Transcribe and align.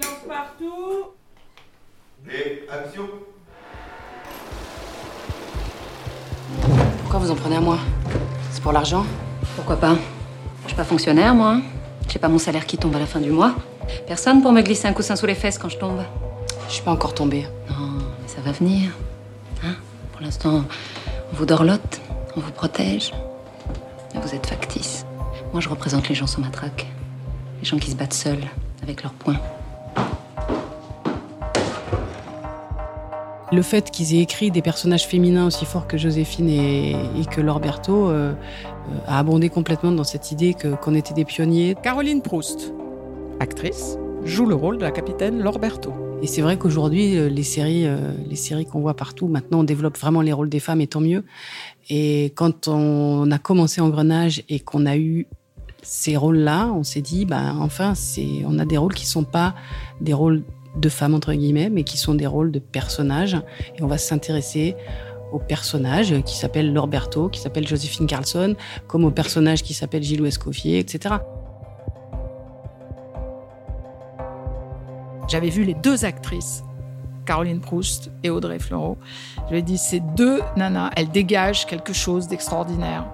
silence 0.00 0.18
partout. 0.28 1.10
Et 2.30 2.66
action 2.70 3.08
Pourquoi 7.02 7.20
vous 7.20 7.30
en 7.30 7.34
prenez 7.34 7.56
à 7.56 7.60
moi? 7.60 7.78
C'est 8.52 8.62
pour 8.62 8.72
l'argent? 8.72 9.04
Pourquoi 9.56 9.76
pas? 9.76 9.96
Je 10.64 10.68
suis 10.68 10.76
pas 10.76 10.84
fonctionnaire, 10.84 11.34
moi. 11.34 11.54
hein. 11.54 11.62
J'ai 12.08 12.18
pas 12.18 12.28
mon 12.28 12.38
salaire 12.38 12.66
qui 12.66 12.76
tombe 12.76 12.94
à 12.96 12.98
la 12.98 13.06
fin 13.06 13.20
du 13.20 13.30
mois. 13.30 13.54
Personne 14.06 14.42
pour 14.42 14.52
me 14.52 14.62
glisser 14.62 14.88
un 14.88 14.92
coussin 14.92 15.16
sous 15.16 15.26
les 15.26 15.34
fesses 15.34 15.58
quand 15.58 15.68
je 15.68 15.78
tombe. 15.78 16.00
Je 16.68 16.74
suis 16.74 16.82
pas 16.82 16.92
encore 16.92 17.14
tombée. 17.14 17.46
Non, 17.68 17.98
mais 18.22 18.28
ça 18.28 18.40
va 18.40 18.52
venir. 18.52 18.90
Hein 19.64 19.74
pour 20.12 20.20
l'instant, 20.22 20.64
on 21.32 21.36
vous 21.36 21.46
dorlote, 21.46 22.00
on 22.36 22.40
vous 22.40 22.52
protège. 22.52 23.12
Mais 24.14 24.20
vous 24.20 24.34
êtes 24.34 24.46
factice. 24.46 25.04
Moi, 25.52 25.60
je 25.60 25.68
représente 25.68 26.08
les 26.08 26.14
gens 26.14 26.26
sans 26.26 26.40
matraque. 26.40 26.86
Les 27.60 27.64
gens 27.64 27.78
qui 27.78 27.90
se 27.90 27.96
battent 27.96 28.12
seuls, 28.14 28.44
avec 28.82 29.02
leurs 29.02 29.12
poings. 29.12 29.40
Le 33.52 33.62
fait 33.62 33.90
qu'ils 33.90 34.14
aient 34.14 34.20
écrit 34.20 34.50
des 34.52 34.62
personnages 34.62 35.06
féminins 35.06 35.46
aussi 35.46 35.64
forts 35.64 35.88
que 35.88 35.98
Joséphine 35.98 36.48
et, 36.48 36.92
et 36.92 37.24
que 37.28 37.40
Lorberto 37.40 38.08
euh, 38.08 38.32
euh, 38.32 38.98
a 39.08 39.18
abondé 39.18 39.48
complètement 39.48 39.90
dans 39.90 40.04
cette 40.04 40.30
idée 40.30 40.54
que- 40.54 40.76
qu'on 40.76 40.94
était 40.94 41.14
des 41.14 41.24
pionniers. 41.24 41.74
Caroline 41.82 42.22
Proust, 42.22 42.72
actrice, 43.40 43.98
joue 44.24 44.46
le 44.46 44.54
rôle 44.54 44.78
de 44.78 44.82
la 44.82 44.92
capitaine 44.92 45.42
Lorberto. 45.42 45.92
Et 46.22 46.28
c'est 46.28 46.42
vrai 46.42 46.58
qu'aujourd'hui, 46.58 47.16
euh, 47.16 47.28
les 47.28 47.42
séries, 47.42 47.86
euh, 47.86 48.12
les 48.28 48.36
séries 48.36 48.66
qu'on 48.66 48.80
voit 48.80 48.94
partout, 48.94 49.26
maintenant, 49.26 49.60
on 49.60 49.64
développe 49.64 49.98
vraiment 49.98 50.20
les 50.20 50.32
rôles 50.32 50.50
des 50.50 50.60
femmes, 50.60 50.80
et 50.80 50.86
tant 50.86 51.00
mieux. 51.00 51.24
Et 51.88 52.26
quand 52.36 52.68
on 52.68 53.30
a 53.32 53.38
commencé 53.38 53.80
Engrenage 53.80 54.44
et 54.48 54.60
qu'on 54.60 54.86
a 54.86 54.96
eu 54.96 55.26
ces 55.82 56.16
rôles-là, 56.16 56.70
on 56.72 56.84
s'est 56.84 57.00
dit, 57.00 57.24
bah, 57.24 57.54
enfin, 57.58 57.94
c'est, 57.96 58.44
on 58.46 58.58
a 58.58 58.64
des 58.64 58.76
rôles 58.76 58.94
qui 58.94 59.06
sont 59.06 59.24
pas 59.24 59.54
des 60.00 60.12
rôles 60.12 60.44
de 60.80 60.88
femmes 60.88 61.14
entre 61.14 61.32
guillemets, 61.32 61.70
mais 61.70 61.84
qui 61.84 61.96
sont 61.96 62.14
des 62.14 62.26
rôles 62.26 62.50
de 62.50 62.58
personnages. 62.58 63.36
Et 63.76 63.82
on 63.82 63.86
va 63.86 63.98
s'intéresser 63.98 64.76
aux 65.32 65.38
personnages 65.38 66.14
qui 66.24 66.36
s'appellent 66.36 66.72
Lorberto, 66.72 67.28
qui 67.28 67.40
s'appelle 67.40 67.66
Joséphine 67.66 68.06
Carlson, 68.06 68.56
comme 68.88 69.04
aux 69.04 69.10
personnages 69.10 69.62
qui 69.62 69.74
s'appellent 69.74 70.02
Gilles 70.02 70.24
Escoffier, 70.26 70.78
etc. 70.78 71.16
J'avais 75.28 75.50
vu 75.50 75.62
les 75.62 75.74
deux 75.74 76.04
actrices, 76.04 76.64
Caroline 77.24 77.60
Proust 77.60 78.10
et 78.24 78.30
Audrey 78.30 78.58
Fleurot. 78.58 78.98
Je 79.46 79.52
lui 79.52 79.58
ai 79.58 79.62
dit, 79.62 79.78
ces 79.78 80.00
deux 80.00 80.40
nanas, 80.56 80.90
elles 80.96 81.10
dégagent 81.10 81.66
quelque 81.66 81.92
chose 81.92 82.26
d'extraordinaire. 82.26 83.06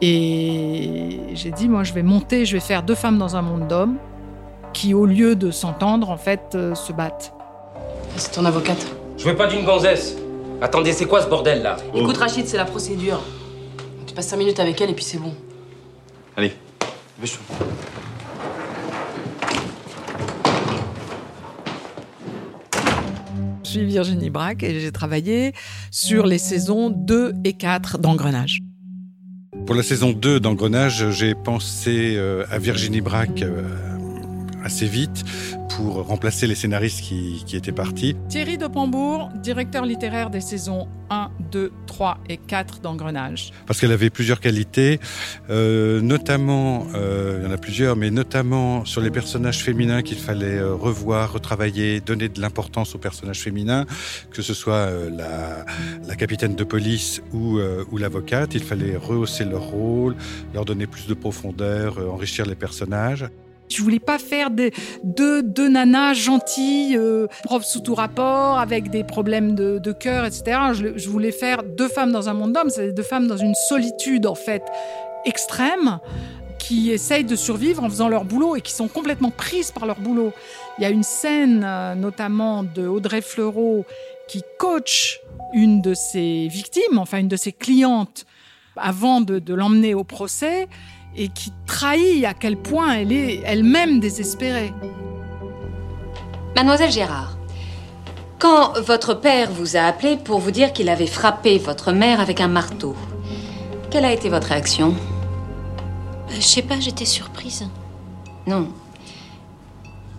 Et 0.00 1.18
j'ai 1.34 1.50
dit, 1.50 1.68
moi, 1.68 1.82
je 1.82 1.92
vais 1.92 2.04
monter, 2.04 2.44
je 2.44 2.52
vais 2.52 2.60
faire 2.60 2.84
deux 2.84 2.94
femmes 2.94 3.18
dans 3.18 3.34
un 3.34 3.42
monde 3.42 3.66
d'hommes 3.66 3.96
qui, 4.76 4.92
au 4.92 5.06
lieu 5.06 5.36
de 5.36 5.50
s'entendre, 5.50 6.10
en 6.10 6.18
fait, 6.18 6.52
euh, 6.54 6.74
se 6.74 6.92
battent. 6.92 7.32
C'est 8.16 8.32
ton 8.32 8.44
avocate. 8.44 8.86
Je 9.16 9.24
veux 9.24 9.34
pas 9.34 9.46
d'une 9.46 9.64
gonzesse. 9.64 10.16
Attendez, 10.60 10.92
c'est 10.92 11.06
quoi 11.06 11.22
ce 11.22 11.28
bordel 11.28 11.62
là 11.62 11.78
Écoute, 11.94 12.18
Rachid, 12.18 12.46
c'est 12.46 12.58
la 12.58 12.66
procédure. 12.66 13.22
Tu 14.06 14.14
passes 14.14 14.28
5 14.28 14.36
minutes 14.36 14.60
avec 14.60 14.78
elle 14.78 14.90
et 14.90 14.94
puis 14.94 15.04
c'est 15.04 15.16
bon. 15.16 15.32
Allez, 16.36 16.52
dépêche-toi. 17.16 17.56
Je 23.64 23.70
suis 23.70 23.84
Virginie 23.86 24.28
Braque 24.28 24.62
et 24.62 24.78
j'ai 24.80 24.92
travaillé 24.92 25.52
sur 25.90 26.26
les 26.26 26.38
saisons 26.38 26.90
2 26.90 27.32
et 27.44 27.54
4 27.54 27.96
d'Engrenage. 27.96 28.60
Pour 29.66 29.74
la 29.74 29.82
saison 29.82 30.12
2 30.12 30.38
d'Engrenage, 30.38 31.10
j'ai 31.12 31.34
pensé 31.34 32.14
euh, 32.16 32.44
à 32.50 32.58
Virginie 32.58 33.00
Braque 33.00 33.42
euh, 33.42 33.95
assez 34.66 34.86
vite 34.86 35.24
pour 35.76 36.06
remplacer 36.06 36.46
les 36.46 36.54
scénaristes 36.54 37.00
qui, 37.00 37.42
qui 37.46 37.56
étaient 37.56 37.72
partis. 37.72 38.16
Thierry 38.28 38.58
de 38.58 38.66
Pambourg, 38.66 39.30
directeur 39.42 39.84
littéraire 39.84 40.30
des 40.30 40.40
saisons 40.40 40.88
1, 41.10 41.30
2, 41.52 41.72
3 41.86 42.18
et 42.28 42.36
4 42.36 42.80
d'Engrenage. 42.80 43.52
Parce 43.66 43.80
qu'elle 43.80 43.92
avait 43.92 44.10
plusieurs 44.10 44.40
qualités, 44.40 45.00
euh, 45.50 46.00
notamment, 46.00 46.86
euh, 46.94 47.38
il 47.40 47.46
y 47.46 47.48
en 47.48 47.54
a 47.54 47.58
plusieurs, 47.58 47.94
mais 47.94 48.10
notamment 48.10 48.84
sur 48.84 49.00
les 49.00 49.10
personnages 49.10 49.62
féminins 49.62 50.02
qu'il 50.02 50.18
fallait 50.18 50.58
euh, 50.58 50.74
revoir, 50.74 51.32
retravailler, 51.32 52.00
donner 52.00 52.28
de 52.28 52.40
l'importance 52.40 52.94
aux 52.94 52.98
personnages 52.98 53.40
féminins, 53.40 53.84
que 54.30 54.42
ce 54.42 54.54
soit 54.54 54.74
euh, 54.74 55.10
la, 55.10 55.64
la 56.06 56.16
capitaine 56.16 56.56
de 56.56 56.64
police 56.64 57.22
ou, 57.32 57.60
ou 57.90 57.98
l'avocate. 57.98 58.54
Il 58.54 58.62
fallait 58.62 58.96
rehausser 58.96 59.44
leur 59.44 59.62
rôle, 59.62 60.16
leur 60.54 60.64
donner 60.64 60.86
plus 60.86 61.06
de 61.06 61.14
profondeur, 61.14 61.98
enrichir 61.98 62.46
les 62.46 62.54
personnages. 62.54 63.26
Je 63.68 63.82
voulais 63.82 63.98
pas 63.98 64.18
faire 64.18 64.50
deux, 64.50 65.42
deux 65.42 65.68
nanas 65.68 66.14
gentilles, 66.14 66.96
euh, 66.96 67.26
profs 67.42 67.64
sous 67.64 67.80
tout 67.80 67.94
rapport, 67.94 68.58
avec 68.58 68.90
des 68.90 69.04
problèmes 69.04 69.54
de, 69.54 69.78
de 69.78 69.92
cœur, 69.92 70.24
etc. 70.24 70.58
Je, 70.72 71.08
voulais 71.08 71.32
faire 71.32 71.62
deux 71.62 71.88
femmes 71.88 72.12
dans 72.12 72.28
un 72.28 72.34
monde 72.34 72.52
d'hommes, 72.52 72.70
c'est 72.70 72.92
deux 72.92 73.02
femmes 73.02 73.26
dans 73.26 73.36
une 73.36 73.54
solitude, 73.68 74.26
en 74.26 74.34
fait, 74.34 74.62
extrême, 75.24 75.98
qui 76.58 76.90
essayent 76.90 77.24
de 77.24 77.36
survivre 77.36 77.82
en 77.82 77.88
faisant 77.88 78.08
leur 78.08 78.24
boulot 78.24 78.56
et 78.56 78.60
qui 78.60 78.72
sont 78.72 78.88
complètement 78.88 79.30
prises 79.30 79.70
par 79.70 79.86
leur 79.86 79.98
boulot. 80.00 80.32
Il 80.78 80.82
y 80.82 80.84
a 80.84 80.90
une 80.90 81.02
scène, 81.02 81.62
euh, 81.64 81.94
notamment 81.94 82.62
de 82.62 82.86
Audrey 82.86 83.20
Fleurot, 83.20 83.84
qui 84.28 84.42
coach 84.58 85.20
une 85.54 85.80
de 85.80 85.94
ses 85.94 86.48
victimes, 86.48 86.98
enfin 86.98 87.18
une 87.18 87.28
de 87.28 87.36
ses 87.36 87.52
clientes, 87.52 88.26
avant 88.76 89.20
de, 89.20 89.38
de 89.38 89.54
l'emmener 89.54 89.94
au 89.94 90.04
procès 90.04 90.68
et 91.16 91.28
qui 91.28 91.52
trahit 91.66 92.24
à 92.24 92.34
quel 92.34 92.56
point 92.56 92.92
elle 92.94 93.12
est 93.12 93.42
elle-même 93.44 94.00
désespérée. 94.00 94.72
Mademoiselle 96.54 96.90
Gérard, 96.90 97.36
quand 98.38 98.78
votre 98.80 99.14
père 99.14 99.50
vous 99.50 99.76
a 99.76 99.80
appelé 99.80 100.16
pour 100.16 100.38
vous 100.38 100.50
dire 100.50 100.72
qu'il 100.72 100.88
avait 100.88 101.06
frappé 101.06 101.58
votre 101.58 101.92
mère 101.92 102.20
avec 102.20 102.40
un 102.40 102.48
marteau, 102.48 102.94
quelle 103.90 104.04
a 104.04 104.12
été 104.12 104.28
votre 104.28 104.48
réaction? 104.48 104.94
Je 106.28 106.40
sais 106.40 106.62
pas, 106.62 106.78
j'étais 106.80 107.04
surprise. 107.04 107.66
Non. 108.46 108.68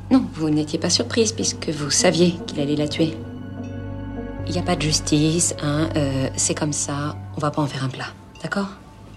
Non, 0.09 0.25
vous 0.34 0.50
n'étiez 0.50 0.80
pas 0.80 0.90
surprise 0.90 1.31
puisque 1.31 1.69
vous 1.69 1.91
saviez 1.91 2.36
qu'il 2.47 2.59
allait 2.59 2.75
la 2.75 2.88
tuer. 2.88 3.18
Il 4.47 4.53
n'y 4.53 4.59
a 4.59 4.63
pas 4.63 4.75
de 4.75 4.81
justice, 4.81 5.53
hein, 5.62 5.90
euh, 5.96 6.30
c'est 6.38 6.56
comme 6.56 6.72
ça, 6.72 7.18
on 7.36 7.41
va 7.41 7.52
pas 7.52 7.62
en 7.62 7.68
faire 7.68 7.84
un 7.84 7.90
plat, 7.90 8.07
d'accord? 8.41 8.69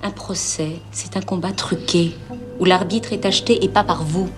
Un 0.03 0.11
procès, 0.11 0.81
c'est 0.93 1.19
un 1.19 1.21
combat 1.21 1.53
truqué, 1.53 2.16
où 2.59 2.65
l'arbitre 2.65 3.12
est 3.12 3.27
acheté 3.27 3.62
et 3.62 3.69
pas 3.69 3.84
par 3.84 4.03
vous. 4.03 4.31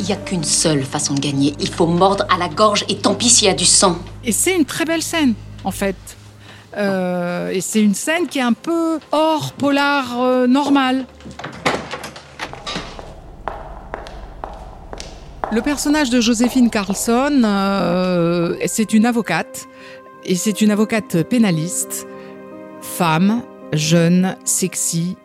Il 0.00 0.06
n'y 0.06 0.12
a 0.12 0.16
qu'une 0.16 0.44
seule 0.44 0.82
façon 0.82 1.12
de 1.12 1.20
gagner, 1.20 1.54
il 1.60 1.68
faut 1.68 1.86
mordre 1.86 2.24
à 2.34 2.38
la 2.38 2.48
gorge 2.48 2.86
et 2.88 2.96
tant 2.96 3.14
pis 3.14 3.28
s'il 3.28 3.48
y 3.48 3.50
a 3.50 3.54
du 3.54 3.66
sang. 3.66 3.98
Et 4.24 4.32
c'est 4.32 4.56
une 4.56 4.64
très 4.64 4.86
belle 4.86 5.02
scène, 5.02 5.34
en 5.62 5.70
fait. 5.70 5.96
Euh, 6.74 7.50
et 7.50 7.60
c'est 7.60 7.82
une 7.82 7.94
scène 7.94 8.28
qui 8.28 8.38
est 8.38 8.42
un 8.42 8.54
peu 8.54 8.98
hors 9.12 9.52
polar 9.52 10.22
euh, 10.22 10.46
normal. 10.46 11.04
Le 15.52 15.60
personnage 15.60 16.08
de 16.08 16.18
Joséphine 16.18 16.70
Carlson, 16.70 17.42
euh, 17.44 18.56
c'est 18.64 18.94
une 18.94 19.04
avocate, 19.04 19.66
et 20.24 20.34
c'est 20.34 20.62
une 20.62 20.70
avocate 20.70 21.22
pénaliste, 21.24 22.06
femme, 22.80 23.42
jeune, 23.72 24.36
sexy, 24.44 25.16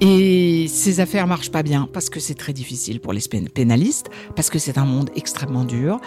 et 0.00 0.68
ses 0.68 1.00
affaires 1.00 1.26
marchent 1.26 1.50
pas 1.50 1.62
bien 1.62 1.88
parce 1.90 2.10
que 2.10 2.20
c'est 2.20 2.34
très 2.34 2.52
difficile 2.52 3.00
pour 3.00 3.14
les 3.14 3.22
pénalistes, 3.54 4.10
parce 4.34 4.50
que 4.50 4.58
c'est 4.58 4.76
un 4.76 4.84
monde 4.84 5.10
extrêmement 5.16 5.64
dur. 5.64 6.00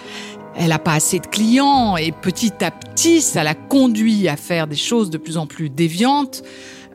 Elle 0.56 0.70
n'a 0.70 0.80
pas 0.80 0.94
assez 0.94 1.20
de 1.20 1.26
clients 1.26 1.98
et 1.98 2.12
petit 2.12 2.64
à 2.64 2.70
petit, 2.70 3.22
ça 3.22 3.44
la 3.44 3.56
conduit 3.56 4.28
à 4.28 4.36
faire 4.36 4.68
des 4.68 4.76
choses 4.76 5.10
de 5.10 5.18
plus 5.18 5.38
en 5.38 5.48
plus 5.48 5.70
déviantes 5.70 6.44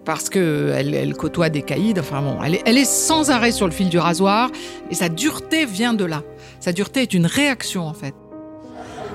parce 0.04 0.28
que 0.28 0.72
elle, 0.74 0.94
elle 0.94 1.14
côtoie 1.14 1.48
des 1.48 1.62
caïds. 1.62 1.94
Enfin 1.98 2.22
bon, 2.22 2.36
elle 2.44 2.56
est, 2.56 2.62
elle 2.64 2.78
est 2.78 2.84
sans 2.84 3.30
arrêt 3.30 3.52
sur 3.52 3.66
le 3.66 3.72
fil 3.72 3.88
du 3.88 3.98
rasoir 3.98 4.50
et 4.90 4.94
sa 4.94 5.08
dureté 5.08 5.66
vient 5.66 5.94
de 5.94 6.04
là. 6.04 6.22
Sa 6.60 6.72
dureté 6.72 7.02
est 7.02 7.14
une 7.14 7.26
réaction 7.26 7.88
en 7.88 7.94
fait. 7.94 8.14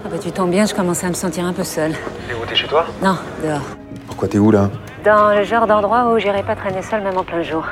Ah 0.03 0.09
bah 0.09 0.17
tu 0.21 0.31
tombes 0.31 0.51
bien, 0.51 0.65
je 0.65 0.73
commençais 0.73 1.05
à 1.05 1.09
me 1.09 1.13
sentir 1.13 1.45
un 1.45 1.53
peu 1.53 1.63
seule. 1.63 1.93
T'es 2.27 2.33
où? 2.33 2.45
T'es 2.45 2.55
chez 2.55 2.67
toi? 2.67 2.87
Non, 3.01 3.17
dehors. 3.43 3.61
Pourquoi 4.07 4.27
t'es 4.27 4.37
où 4.37 4.51
là? 4.51 4.71
Dans 5.03 5.33
le 5.33 5.43
genre 5.43 5.65
d'endroit 5.65 6.11
où 6.11 6.19
j'irai 6.19 6.43
pas 6.43 6.55
traîner 6.55 6.81
seule 6.81 7.01
même 7.03 7.17
en 7.17 7.23
plein 7.23 7.41
jour. 7.41 7.65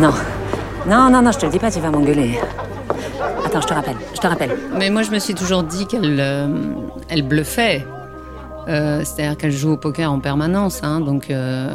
Non. 0.00 0.12
Non, 0.86 1.10
non, 1.10 1.22
non, 1.22 1.32
je 1.32 1.38
te 1.38 1.46
le 1.46 1.52
dis 1.52 1.58
pas, 1.58 1.70
tu 1.70 1.80
vas 1.80 1.90
m'engueuler. 1.90 2.38
Attends, 3.44 3.60
je 3.60 3.66
te 3.66 3.74
rappelle, 3.74 3.96
je 4.14 4.20
te 4.20 4.26
rappelle. 4.26 4.56
Mais 4.78 4.90
moi, 4.90 5.02
je 5.02 5.10
me 5.10 5.18
suis 5.18 5.34
toujours 5.34 5.62
dit 5.62 5.86
qu'elle 5.86 6.18
euh, 6.20 6.46
elle 7.08 7.22
bluffait. 7.22 7.84
Euh, 8.68 9.02
C'est-à-dire 9.04 9.36
qu'elle 9.36 9.52
joue 9.52 9.72
au 9.72 9.76
poker 9.76 10.10
en 10.12 10.20
permanence. 10.20 10.80
Hein, 10.82 11.00
donc, 11.00 11.30
euh, 11.30 11.68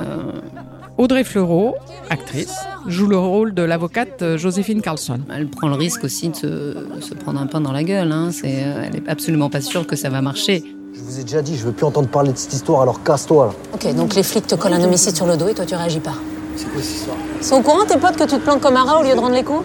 Audrey 0.97 1.23
Fleurot, 1.23 1.75
actrice, 2.09 2.55
joue 2.87 3.07
le 3.07 3.17
rôle 3.17 3.53
de 3.53 3.63
l'avocate 3.63 4.35
Joséphine 4.37 4.81
Carlson. 4.81 5.19
elle 5.33 5.47
prend 5.47 5.67
le 5.67 5.75
risque 5.75 6.03
aussi 6.03 6.29
de 6.29 6.35
se, 6.35 6.73
se 6.99 7.13
prendre 7.13 7.39
un 7.39 7.47
pain 7.47 7.61
dans 7.61 7.71
la 7.71 7.83
gueule. 7.83 8.11
Hein, 8.11 8.29
c'est, 8.31 8.63
euh, 8.63 8.83
elle 8.85 8.95
est 8.95 9.09
absolument 9.09 9.49
pas 9.49 9.61
sûre 9.61 9.85
que 9.87 9.95
ça 9.95 10.09
va 10.09 10.21
marcher. 10.21 10.63
Je 10.93 11.01
vous 11.01 11.19
ai 11.19 11.23
déjà 11.23 11.41
dit, 11.41 11.55
je 11.55 11.65
veux 11.65 11.71
plus 11.71 11.85
entendre 11.85 12.07
parler 12.07 12.31
de 12.31 12.37
cette 12.37 12.53
histoire, 12.53 12.81
alors 12.81 13.03
casse-toi 13.03 13.47
là. 13.47 13.51
Ok, 13.73 13.95
donc 13.95 14.15
les 14.15 14.23
flics 14.23 14.47
te 14.47 14.55
collent 14.55 14.73
un 14.73 14.83
homicide 14.83 15.15
sur 15.15 15.27
le 15.27 15.37
dos 15.37 15.47
et 15.47 15.53
toi 15.53 15.65
tu 15.65 15.75
réagis 15.75 15.99
pas. 15.99 16.15
C'est 16.55 16.65
quoi 16.71 16.81
cette 16.81 16.95
histoire 16.95 17.17
Ils 17.39 17.45
sont 17.45 17.55
au 17.57 17.61
courant 17.61 17.85
tes 17.85 17.97
potes 17.97 18.15
que 18.15 18.23
tu 18.23 18.35
te 18.37 18.41
planques 18.41 18.61
comme 18.61 18.75
un 18.75 18.83
rat 18.83 18.99
au 18.99 19.03
lieu 19.03 19.13
de 19.13 19.19
rendre 19.19 19.35
les 19.35 19.43
coups 19.43 19.63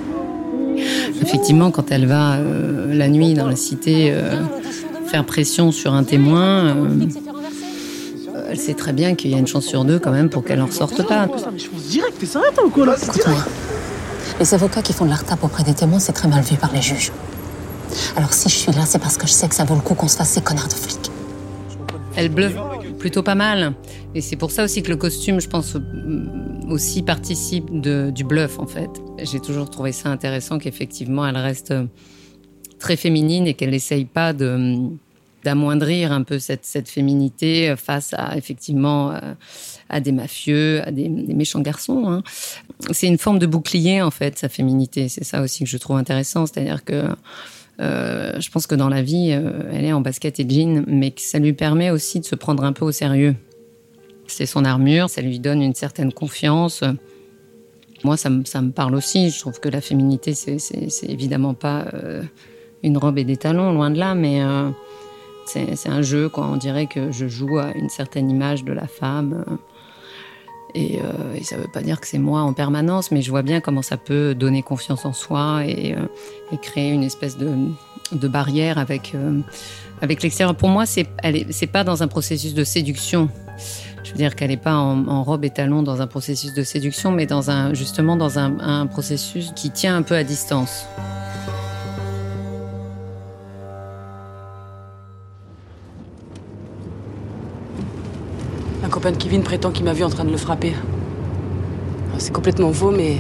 Effectivement, 1.23 1.71
quand 1.71 1.91
elle 1.91 2.07
va 2.07 2.35
euh, 2.35 2.95
la 2.95 3.09
nuit 3.09 3.35
dans 3.35 3.47
la 3.47 3.57
cité 3.57 4.13
euh, 4.13 4.43
faire 5.07 5.25
pression 5.25 5.73
sur 5.73 5.95
un 5.95 6.05
témoin, 6.05 6.67
euh, 6.67 7.07
elle 8.51 8.59
sait 8.59 8.75
très 8.75 8.93
bien 8.93 9.15
qu'il 9.15 9.31
y 9.31 9.35
a 9.35 9.39
une 9.39 9.47
chance 9.47 9.65
sur 9.65 9.85
deux 9.85 9.99
quand 9.99 10.11
même 10.11 10.29
pour 10.29 10.45
qu'elle 10.45 10.61
en 10.61 10.67
ressorte 10.67 11.07
pas. 11.07 11.27
Direct, 11.89 12.19
t'es 12.19 12.27
sérieux 12.27 12.49
toi 12.55 12.65
ou 12.67 12.71
quoi 12.71 12.87
là 12.87 12.97
Écoute-moi. 13.03 13.39
Les 14.41 14.53
avocats 14.53 14.83
qui 14.83 14.93
font 14.93 15.05
de 15.05 15.11
la 15.11 15.17
retape 15.17 15.43
auprès 15.43 15.63
des 15.63 15.75
témoins, 15.75 16.01
c'est 16.01 16.13
très 16.13 16.29
mal 16.29 16.43
vu 16.43 16.57
par 16.57 16.73
les 16.73 16.83
juges. 16.83 17.13
Alors 18.17 18.33
si 18.33 18.49
je 18.49 18.55
suis 18.55 18.73
là, 18.73 18.83
c'est 18.85 18.99
parce 18.99 19.17
que 19.17 19.27
je 19.27 19.33
sais 19.33 19.49
que 19.49 19.55
ça 19.55 19.65
vaut 19.65 19.75
le 19.75 19.81
coup 19.81 19.95
qu'on 19.95 20.09
se 20.09 20.17
fasse 20.17 20.31
ces 20.31 20.41
connards 20.41 20.69
de 20.69 20.75
flics. 20.75 21.04
Elle 22.17 22.29
bluffe 22.29 22.57
plutôt 22.99 23.23
pas 23.23 23.35
mal. 23.35 23.75
Et 24.15 24.21
c'est 24.21 24.37
pour 24.37 24.51
ça 24.51 24.65
aussi 24.65 24.83
que 24.83 24.91
le 24.91 24.97
costume, 24.97 25.41
je 25.41 25.49
pense, 25.49 25.77
euh, 25.77 25.81
aussi 26.69 27.03
participe 27.03 27.81
du 27.81 28.25
bluff, 28.25 28.59
en 28.59 28.67
fait. 28.67 28.91
J'ai 29.23 29.41
toujours 29.41 29.69
trouvé 29.69 29.93
ça 29.93 30.11
intéressant 30.11 30.59
qu'effectivement, 30.59 31.27
elle 31.27 31.37
reste 31.37 31.73
euh, 31.73 31.85
très 32.79 32.97
féminine 32.97 33.47
et 33.47 33.55
qu'elle 33.55 33.71
n'essaye 33.71 34.05
pas 34.05 34.33
de 34.33 34.77
d'amoindrir 35.45 36.11
un 36.11 36.23
peu 36.23 36.39
cette, 36.39 36.89
féminité 36.89 37.69
euh, 37.69 37.77
face 37.77 38.15
à 38.15 38.37
effectivement 38.37 39.13
euh, 39.13 39.35
à 39.91 40.01
des 40.01 40.11
mafieux, 40.11 40.81
à 40.87 40.91
des, 40.91 41.09
des 41.09 41.35
méchants 41.35 41.61
garçons. 41.61 42.05
hein. 42.09 42.23
C'est 42.91 43.07
une 43.07 43.19
forme 43.19 43.39
de 43.39 43.47
bouclier 43.47 44.01
en 44.01 44.11
fait 44.11 44.39
sa 44.39 44.49
féminité. 44.49 45.09
C'est 45.09 45.25
ça 45.25 45.43
aussi 45.43 45.65
que 45.65 45.71
je 45.71 45.77
trouve 45.77 45.97
intéressant, 45.97 46.47
c'est-à-dire 46.47 46.83
que 46.85 47.05
euh, 47.81 48.41
je 48.41 48.51
pense 48.51 48.67
que 48.67 48.75
dans 48.75 48.89
la 48.89 49.03
vie, 49.03 49.31
euh, 49.33 49.63
elle 49.73 49.85
est 49.85 49.93
en 49.93 50.01
basket 50.01 50.39
et 50.41 50.47
jean, 50.49 50.85
mais 50.87 51.11
que 51.11 51.21
ça 51.21 51.39
lui 51.39 51.53
permet 51.53 51.91
aussi 51.91 52.21
de 52.21 52.25
se 52.25 52.35
prendre 52.35 52.65
un 52.65 52.73
peu 52.73 52.85
au 52.85 52.93
sérieux. 52.93 53.35
C'est 54.27 54.47
son 54.47 54.65
armure, 54.65 55.11
ça 55.11 55.21
lui 55.23 55.39
donne 55.39 55.61
une 55.63 55.75
certaine 55.75 56.13
confiance. 56.13 56.83
Moi, 58.05 58.17
ça, 58.17 58.31
me- 58.31 58.71
parle 58.71 58.95
aussi. 58.95 59.31
Je 59.31 59.39
trouve 59.41 59.61
que 59.61 59.69
la 59.69 59.81
féminité, 59.81 60.35
c'est- 60.35 60.59
évidemment 61.09 61.55
pas 61.55 61.87
euh, 61.95 62.23
une 62.83 62.97
robe 62.99 63.19
et 63.19 63.25
des 63.25 63.37
talons, 63.37 63.73
loin 63.73 63.91
de 63.91 63.99
là, 63.99 64.15
mais 64.15 64.41
c'est 65.47 65.75
c'est 65.77 65.89
un 65.89 66.03
jeu. 66.03 66.29
Quoi. 66.29 66.47
On 66.47 66.57
dirait 66.57 66.87
que 66.87 67.11
je 67.13 67.27
joue 67.29 67.59
à 67.59 67.73
une 67.75 67.89
certaine 67.89 68.31
image 68.31 68.65
de 68.65 68.73
la 68.73 68.87
femme. 68.87 69.45
Euh, 70.77 71.35
et, 71.35 71.45
ça 71.45 71.57
veut 71.57 71.69
pas 71.69 71.83
dire 71.83 72.01
que 72.01 72.07
c'est 72.07 72.19
moi 72.19 72.41
en 72.43 72.53
permanence, 72.53 73.11
mais 73.11 73.23
je 73.23 73.31
vois 73.31 73.43
bien 73.43 73.61
comment 73.61 73.83
ça 73.83 73.97
peut 73.97 74.35
donner 74.35 74.63
confiance 74.63 75.05
en 75.05 75.13
soi 75.13 75.63
et, 75.67 75.95
euh, 75.95 76.57
créer 76.63 76.91
une 76.91 77.03
espèce 77.03 77.37
de, 77.37 78.29
barrière 78.29 78.79
avec, 78.79 79.13
euh, 79.15 79.41
avec 80.01 80.23
l'extérieur. 80.23 80.55
Pour 80.55 80.69
moi, 80.69 80.87
c'est 80.87 81.09
elle 81.23 81.37
est- 81.37 81.53
c'est 81.53 81.67
pas 81.67 81.83
dans 81.83 82.03
un 82.05 82.09
processus 82.09 82.55
de 82.55 82.63
séduction. 82.63 83.29
Je 84.05 84.11
veux 84.11 84.17
dire 84.17 84.37
qu'elle 84.37 84.51
n'est 84.51 84.57
pas 84.57 84.77
en, 84.77 85.25
robe 85.25 85.45
et 85.45 85.51
talons 85.51 85.83
dans 85.83 86.01
un 86.01 86.07
processus 86.07 86.55
de 86.55 86.63
séduction, 86.63 87.11
mais 87.11 87.27
dans 87.27 87.51
un, 87.51 87.75
justement 87.75 88.17
dans 88.17 88.39
un 88.39 88.87
processus 88.87 89.53
qui 89.57 89.71
tient 89.71 89.97
un 89.97 90.03
peu 90.03 90.15
à 90.15 90.23
distance. 90.23 90.87
Copain 99.05 99.19
de 99.19 99.23
Kevin 99.23 99.43
prétend 99.43 99.71
qu'il 99.71 99.85
m'a 99.85 99.93
vu 99.93 100.03
en 100.03 100.09
train 100.09 100.25
de 100.25 100.31
le 100.31 100.39
frapper. 100.39 100.73
Ah, 100.75 102.17
C'est 102.17 102.33
complètement 102.33 102.73
faux, 102.73 102.91
mais 102.91 103.19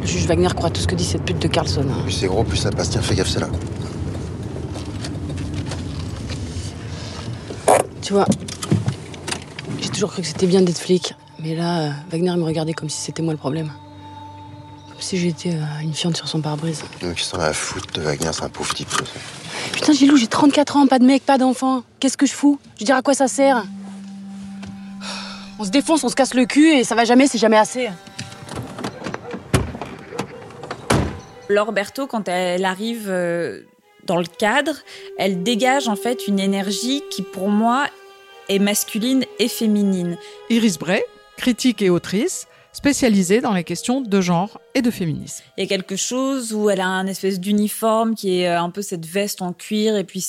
le 0.00 0.06
juge 0.06 0.26
Wagner 0.26 0.46
croit 0.54 0.70
tout 0.70 0.80
ce 0.80 0.86
que 0.86 0.94
dit 0.94 1.04
cette 1.04 1.24
pute 1.24 1.40
de 1.40 1.48
Carlson. 1.48 1.84
hein. 1.90 2.02
Plus 2.04 2.12
c'est 2.12 2.28
gros, 2.28 2.44
plus 2.44 2.56
ça 2.56 2.70
passe. 2.70 2.90
Tiens, 2.90 3.02
fais 3.02 3.16
gaffe, 3.16 3.28
c'est 3.30 3.40
là. 3.40 3.48
Tu 8.00 8.12
vois, 8.12 8.26
j'ai 9.80 9.88
toujours 9.88 10.12
cru 10.12 10.22
que 10.22 10.28
c'était 10.28 10.46
bien 10.46 10.62
d'être 10.62 10.78
flic. 10.78 11.14
Mais 11.40 11.56
là, 11.56 11.80
euh, 11.80 11.90
Wagner 12.12 12.36
me 12.36 12.44
regardait 12.44 12.74
comme 12.74 12.88
si 12.88 13.00
c'était 13.00 13.22
moi 13.22 13.32
le 13.32 13.38
problème. 13.38 13.72
Comme 14.92 15.00
si 15.00 15.16
j'étais 15.18 15.50
euh, 15.54 15.82
une 15.82 15.94
fiente 15.94 16.16
sur 16.16 16.28
son 16.28 16.40
pare-brise. 16.40 16.84
Donc, 17.02 17.14
qui 17.14 17.24
s'en 17.24 17.40
a 17.40 17.46
à 17.46 17.52
foutre 17.52 17.92
de 17.94 18.02
Wagner, 18.02 18.30
c'est 18.32 18.44
un 18.44 18.48
pauvre 18.50 18.72
type. 18.72 18.88
Putain, 19.72 19.94
Gilou, 19.94 20.16
j'ai 20.16 20.28
34 20.28 20.76
ans, 20.76 20.86
pas 20.86 21.00
de 21.00 21.04
mec, 21.04 21.24
pas 21.26 21.38
d'enfant. 21.38 21.82
Qu'est-ce 21.98 22.16
que 22.16 22.26
je 22.26 22.34
fous? 22.34 22.60
Je 22.76 22.82
veux 22.82 22.86
dire, 22.86 22.94
à 22.96 23.02
quoi 23.02 23.14
ça 23.14 23.26
sert? 23.26 23.64
On 25.58 25.64
se 25.64 25.70
défonce, 25.70 26.02
on 26.02 26.08
se 26.08 26.16
casse 26.16 26.34
le 26.34 26.46
cul 26.46 26.68
et 26.72 26.84
ça 26.84 26.94
va 26.94 27.04
jamais, 27.04 27.28
c'est 27.28 27.38
jamais 27.38 27.56
assez. 27.56 27.88
Laure 31.48 31.72
Berthaud, 31.72 32.06
quand 32.06 32.28
elle 32.28 32.64
arrive 32.64 33.06
euh, 33.08 33.60
dans 34.04 34.18
le 34.18 34.24
cadre, 34.24 34.74
elle 35.18 35.42
dégage 35.42 35.88
en 35.88 35.96
fait 35.96 36.26
une 36.26 36.40
énergie 36.40 37.02
qui, 37.10 37.22
pour 37.22 37.48
moi, 37.48 37.86
est 38.48 38.58
masculine 38.58 39.24
et 39.38 39.48
féminine. 39.48 40.18
Iris 40.50 40.78
Bray, 40.78 41.02
critique 41.36 41.82
et 41.82 41.90
autrice, 41.90 42.48
spécialisée 42.72 43.40
dans 43.40 43.52
les 43.52 43.62
questions 43.62 44.00
de 44.00 44.20
genre 44.20 44.60
et 44.74 44.82
de 44.82 44.90
féminisme. 44.90 45.44
Il 45.56 45.62
y 45.62 45.66
a 45.66 45.68
quelque 45.68 45.96
chose 45.96 46.52
où 46.52 46.68
elle 46.68 46.80
a 46.80 46.88
un 46.88 47.06
espèce 47.06 47.38
d'uniforme 47.38 48.16
qui 48.16 48.40
est 48.40 48.48
euh, 48.48 48.60
un 48.60 48.70
peu 48.70 48.82
cette 48.82 49.06
veste 49.06 49.40
en 49.40 49.52
cuir 49.52 49.96
et 49.96 50.04
puis 50.04 50.26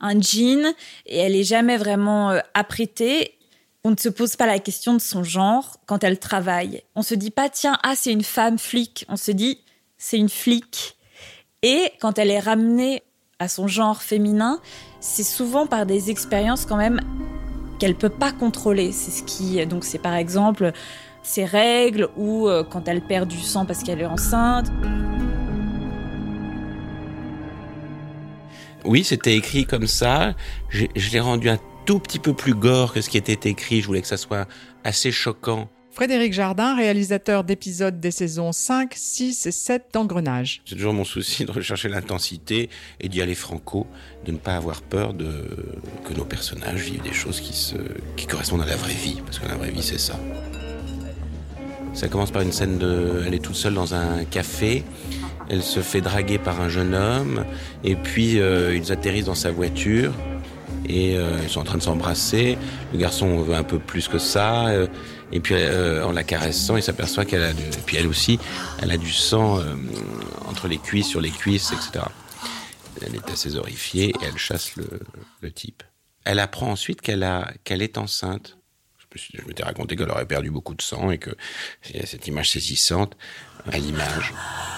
un 0.00 0.20
jean 0.20 0.72
et 1.06 1.18
elle 1.18 1.34
est 1.34 1.42
jamais 1.42 1.76
vraiment 1.76 2.30
euh, 2.30 2.38
apprêtée. 2.54 3.34
On 3.84 3.90
ne 3.90 3.96
se 3.96 4.08
pose 4.08 4.36
pas 4.36 4.46
la 4.46 4.60
question 4.60 4.94
de 4.94 5.00
son 5.00 5.24
genre 5.24 5.78
quand 5.86 6.04
elle 6.04 6.18
travaille. 6.20 6.82
On 6.94 7.02
se 7.02 7.14
dit 7.14 7.30
pas 7.32 7.48
tiens 7.48 7.78
ah 7.82 7.94
c'est 7.96 8.12
une 8.12 8.22
femme 8.22 8.58
flic. 8.58 9.04
On 9.08 9.16
se 9.16 9.32
dit 9.32 9.58
c'est 9.98 10.18
une 10.18 10.28
flic. 10.28 10.96
Et 11.62 11.90
quand 12.00 12.18
elle 12.18 12.30
est 12.30 12.38
ramenée 12.38 13.02
à 13.40 13.48
son 13.48 13.66
genre 13.66 14.00
féminin, 14.02 14.60
c'est 15.00 15.24
souvent 15.24 15.66
par 15.66 15.84
des 15.84 16.10
expériences 16.10 16.64
quand 16.64 16.76
même 16.76 17.00
qu'elle 17.80 17.96
peut 17.96 18.08
pas 18.08 18.30
contrôler. 18.30 18.92
C'est 18.92 19.10
ce 19.10 19.24
qui 19.24 19.64
donc 19.66 19.84
c'est 19.84 19.98
par 19.98 20.14
exemple 20.14 20.70
ses 21.24 21.44
règles 21.44 22.08
ou 22.16 22.46
euh, 22.48 22.62
quand 22.62 22.86
elle 22.86 23.00
perd 23.00 23.28
du 23.28 23.40
sang 23.40 23.66
parce 23.66 23.82
qu'elle 23.82 24.00
est 24.00 24.06
enceinte. 24.06 24.66
Oui, 28.84 29.02
c'était 29.04 29.34
écrit 29.36 29.64
comme 29.64 29.86
ça. 29.88 30.34
J'ai- 30.70 30.90
Je 30.96 31.10
l'ai 31.10 31.20
rendu 31.20 31.48
un 31.48 31.58
tout 31.84 31.98
petit 31.98 32.18
peu 32.18 32.32
plus 32.34 32.54
gore 32.54 32.92
que 32.92 33.00
ce 33.00 33.10
qui 33.10 33.18
était 33.18 33.48
écrit. 33.50 33.80
Je 33.80 33.86
voulais 33.86 34.02
que 34.02 34.06
ça 34.06 34.16
soit 34.16 34.46
assez 34.84 35.12
choquant. 35.12 35.68
Frédéric 35.92 36.32
Jardin, 36.32 36.74
réalisateur 36.74 37.44
d'épisodes 37.44 38.00
des 38.00 38.10
saisons 38.10 38.52
5, 38.52 38.94
6 38.96 39.44
et 39.44 39.52
7 39.52 39.88
d'Engrenage. 39.92 40.62
C'est 40.64 40.74
toujours 40.74 40.94
mon 40.94 41.04
souci 41.04 41.44
de 41.44 41.52
rechercher 41.52 41.90
l'intensité 41.90 42.70
et 42.98 43.10
d'y 43.10 43.20
aller 43.20 43.34
franco, 43.34 43.86
de 44.24 44.32
ne 44.32 44.38
pas 44.38 44.56
avoir 44.56 44.80
peur 44.80 45.12
de 45.12 45.44
que 46.06 46.14
nos 46.14 46.24
personnages 46.24 46.80
vivent 46.80 47.02
des 47.02 47.12
choses 47.12 47.40
qui 47.40 47.52
se 47.52 47.76
qui 48.16 48.26
correspondent 48.26 48.62
à 48.62 48.66
la 48.66 48.76
vraie 48.76 48.94
vie, 48.94 49.20
parce 49.26 49.38
que 49.38 49.46
la 49.46 49.54
vraie 49.54 49.70
vie 49.70 49.82
c'est 49.82 50.00
ça. 50.00 50.18
Ça 51.92 52.08
commence 52.08 52.30
par 52.30 52.40
une 52.40 52.52
scène 52.52 52.78
de, 52.78 53.24
elle 53.26 53.34
est 53.34 53.44
toute 53.44 53.54
seule 53.54 53.74
dans 53.74 53.94
un 53.94 54.24
café, 54.24 54.84
elle 55.50 55.62
se 55.62 55.80
fait 55.80 56.00
draguer 56.00 56.38
par 56.38 56.62
un 56.62 56.70
jeune 56.70 56.94
homme, 56.94 57.44
et 57.84 57.96
puis 57.96 58.40
euh, 58.40 58.74
ils 58.74 58.92
atterrissent 58.92 59.26
dans 59.26 59.34
sa 59.34 59.50
voiture. 59.50 60.14
Et 60.88 61.16
euh, 61.16 61.38
ils 61.42 61.48
sont 61.48 61.60
en 61.60 61.64
train 61.64 61.78
de 61.78 61.82
s'embrasser. 61.82 62.58
Le 62.92 62.98
garçon 62.98 63.40
veut 63.42 63.54
un 63.54 63.62
peu 63.64 63.78
plus 63.78 64.08
que 64.08 64.18
ça. 64.18 64.66
euh, 64.68 64.86
et 65.32 65.40
puis 65.40 65.54
euh, 65.56 66.04
en 66.04 66.12
la 66.12 66.24
caressant, 66.24 66.76
il 66.76 66.82
s'aperçoit 66.82 67.24
qu'elle 67.24 67.42
a 67.42 67.52
du... 67.54 67.62
Et 67.62 67.82
puis 67.86 67.96
elle 67.96 68.06
aussi, 68.06 68.38
elle 68.82 68.90
a 68.90 68.98
du 68.98 69.12
sang 69.12 69.58
euh, 69.58 69.74
entre 70.48 70.68
les 70.68 70.78
cuisses, 70.78 71.06
sur 71.08 71.20
les 71.22 71.30
cuisses, 71.30 71.72
etc. 71.72 72.04
Elle 73.00 73.14
est 73.16 73.30
assez 73.30 73.56
horrifiée 73.56 74.10
et 74.10 74.24
elle 74.26 74.36
chasse 74.36 74.76
le, 74.76 74.86
le 75.40 75.50
type. 75.50 75.82
Elle 76.24 76.38
apprend 76.38 76.70
ensuite 76.70 77.00
qu'elle 77.00 77.22
a 77.24 77.50
qu'elle 77.64 77.82
est 77.82 77.96
enceinte. 77.98 78.58
Je 79.14 79.44
m'étais 79.46 79.64
raconté 79.64 79.96
qu'elle 79.96 80.10
aurait 80.10 80.24
perdu 80.26 80.50
beaucoup 80.50 80.74
de 80.74 80.80
sang 80.82 81.10
et 81.10 81.18
que 81.18 81.30
a 81.30 82.06
cette 82.06 82.26
image 82.28 82.50
saisissante 82.50 83.14
à 83.70 83.78
l'image. 83.78 84.32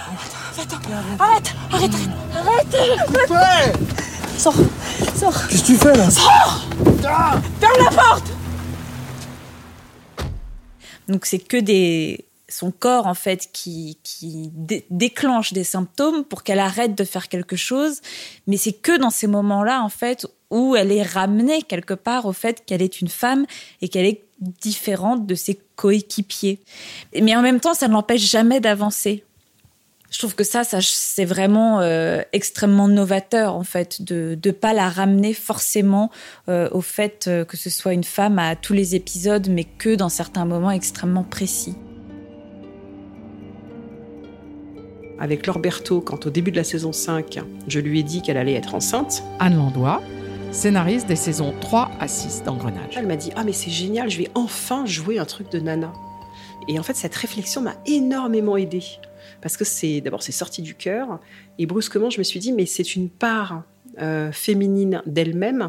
Arrête 0.09 0.75
Arrête 1.21 1.55
Arrête 2.35 2.75
Arrête 3.31 3.79
Sors 4.39 4.55
Sors 5.15 5.49
Qu'est-ce 5.49 5.63
que 5.63 5.67
tu 5.67 5.77
fais 5.77 5.97
là? 5.97 6.11
Sors 6.11 6.65
Ferme 7.61 7.85
la 7.85 7.91
porte 7.91 8.27
Donc 11.09 11.27
c'est 11.27 11.39
que 11.39 11.57
des 11.57 12.27
son 12.49 12.71
corps 12.71 13.07
en 13.07 13.15
fait 13.15 13.49
qui, 13.53 13.99
qui 14.05 14.53
déclenche 14.91 15.53
des 15.53 15.65
symptômes 15.65 16.25
pour 16.25 16.45
qu'elle 16.45 16.61
arrête 16.61 16.95
de 16.95 17.03
faire 17.05 17.29
quelque 17.29 17.57
chose. 17.57 18.01
Mais 18.47 18.57
c'est 18.57 18.73
que 18.73 18.97
dans 18.97 19.11
ces 19.11 19.27
moments-là 19.27 19.83
en 19.83 19.89
fait 19.89 20.27
où 20.51 20.77
elle 20.77 20.93
est 20.93 21.03
ramenée 21.03 21.63
quelque 21.63 21.95
part 21.95 22.27
au 22.27 22.33
fait 22.33 22.65
qu'elle 22.65 22.83
est 22.83 23.01
une 23.01 23.09
femme 23.09 23.45
et 23.83 23.89
qu'elle 23.89 24.07
est 24.07 24.23
différente 24.41 25.27
de 25.27 25.35
ses 25.35 25.59
coéquipiers. 25.77 26.61
Mais 27.21 27.35
en 27.35 27.43
même 27.43 27.61
temps, 27.61 27.75
ça 27.75 27.89
ne 27.89 27.93
l'empêche 27.93 28.23
jamais 28.23 28.61
d'avancer. 28.61 29.25
Je 30.15 30.21
trouve 30.21 30.37
que 30.37 30.45
ça, 30.45 30.63
ça 30.63 30.79
c'est 30.81 31.25
vraiment 31.25 31.81
euh, 31.81 32.23
extrêmement 32.33 32.87
novateur 32.87 33.57
en 33.57 33.65
fait 33.65 34.01
de 34.01 34.39
ne 34.43 34.51
pas 34.53 34.73
la 34.73 34.89
ramener 34.89 35.35
forcément 35.35 36.09
euh, 36.49 36.69
au 36.71 36.83
fait 36.83 37.25
euh, 37.27 37.45
que 37.45 37.57
ce 37.57 37.69
soit 37.69 37.95
une 37.95 38.05
femme 38.05 38.39
à 38.39 38.55
tous 38.55 38.75
les 38.75 38.95
épisodes, 38.95 39.49
mais 39.51 39.65
que 39.65 39.97
dans 39.97 40.09
certains 40.09 40.45
moments 40.45 40.71
extrêmement 40.71 41.25
précis. 41.25 41.75
Avec 45.19 45.51
Berthaud, 45.61 46.01
quand 46.01 46.27
au 46.27 46.31
début 46.31 46.53
de 46.53 46.57
la 46.59 46.65
saison 46.65 46.93
5, 46.93 47.41
je 47.67 47.81
lui 47.81 47.99
ai 47.99 48.05
dit 48.05 48.23
qu'elle 48.23 48.37
allait 48.37 48.55
être 48.55 48.77
enceinte. 48.77 49.25
Anne 49.41 49.57
Landois, 49.57 50.01
scénariste 50.53 51.09
des 51.09 51.17
saisons 51.17 51.53
3 51.61 51.91
à 51.99 52.07
6 52.07 52.45
d'Engrenage. 52.45 52.95
Elle 52.97 53.09
m'a 53.09 53.17
dit 53.17 53.33
Ah, 53.35 53.43
mais 53.43 53.53
c'est 53.53 53.71
génial, 53.71 54.11
je 54.11 54.19
vais 54.19 54.31
enfin 54.37 54.87
jouer 54.87 55.19
un 55.19 55.25
truc 55.25 55.51
de 55.51 55.59
nana. 55.59 55.93
Et 56.69 56.79
en 56.79 56.85
fait, 56.85 56.95
cette 56.95 57.17
réflexion 57.17 57.63
m'a 57.63 57.75
énormément 57.85 58.57
aidée. 58.57 58.85
Parce 59.45 59.59
que 59.59 59.65
c'est 59.67 60.01
d'abord, 60.01 60.23
c'est 60.23 60.33
sorti 60.33 60.63
du 60.63 60.75
cœur. 60.75 61.21
Et 61.59 61.67
brusquement, 61.67 62.09
je 62.09 62.17
me 62.17 62.23
suis 62.23 62.41
dit 62.41 62.51
Mais 62.51 62.65
c'est 62.65 62.97
une 62.97 63.11
part 63.11 63.65
euh, 64.01 64.33
féminine 64.33 65.03
d'elle-même 65.05 65.69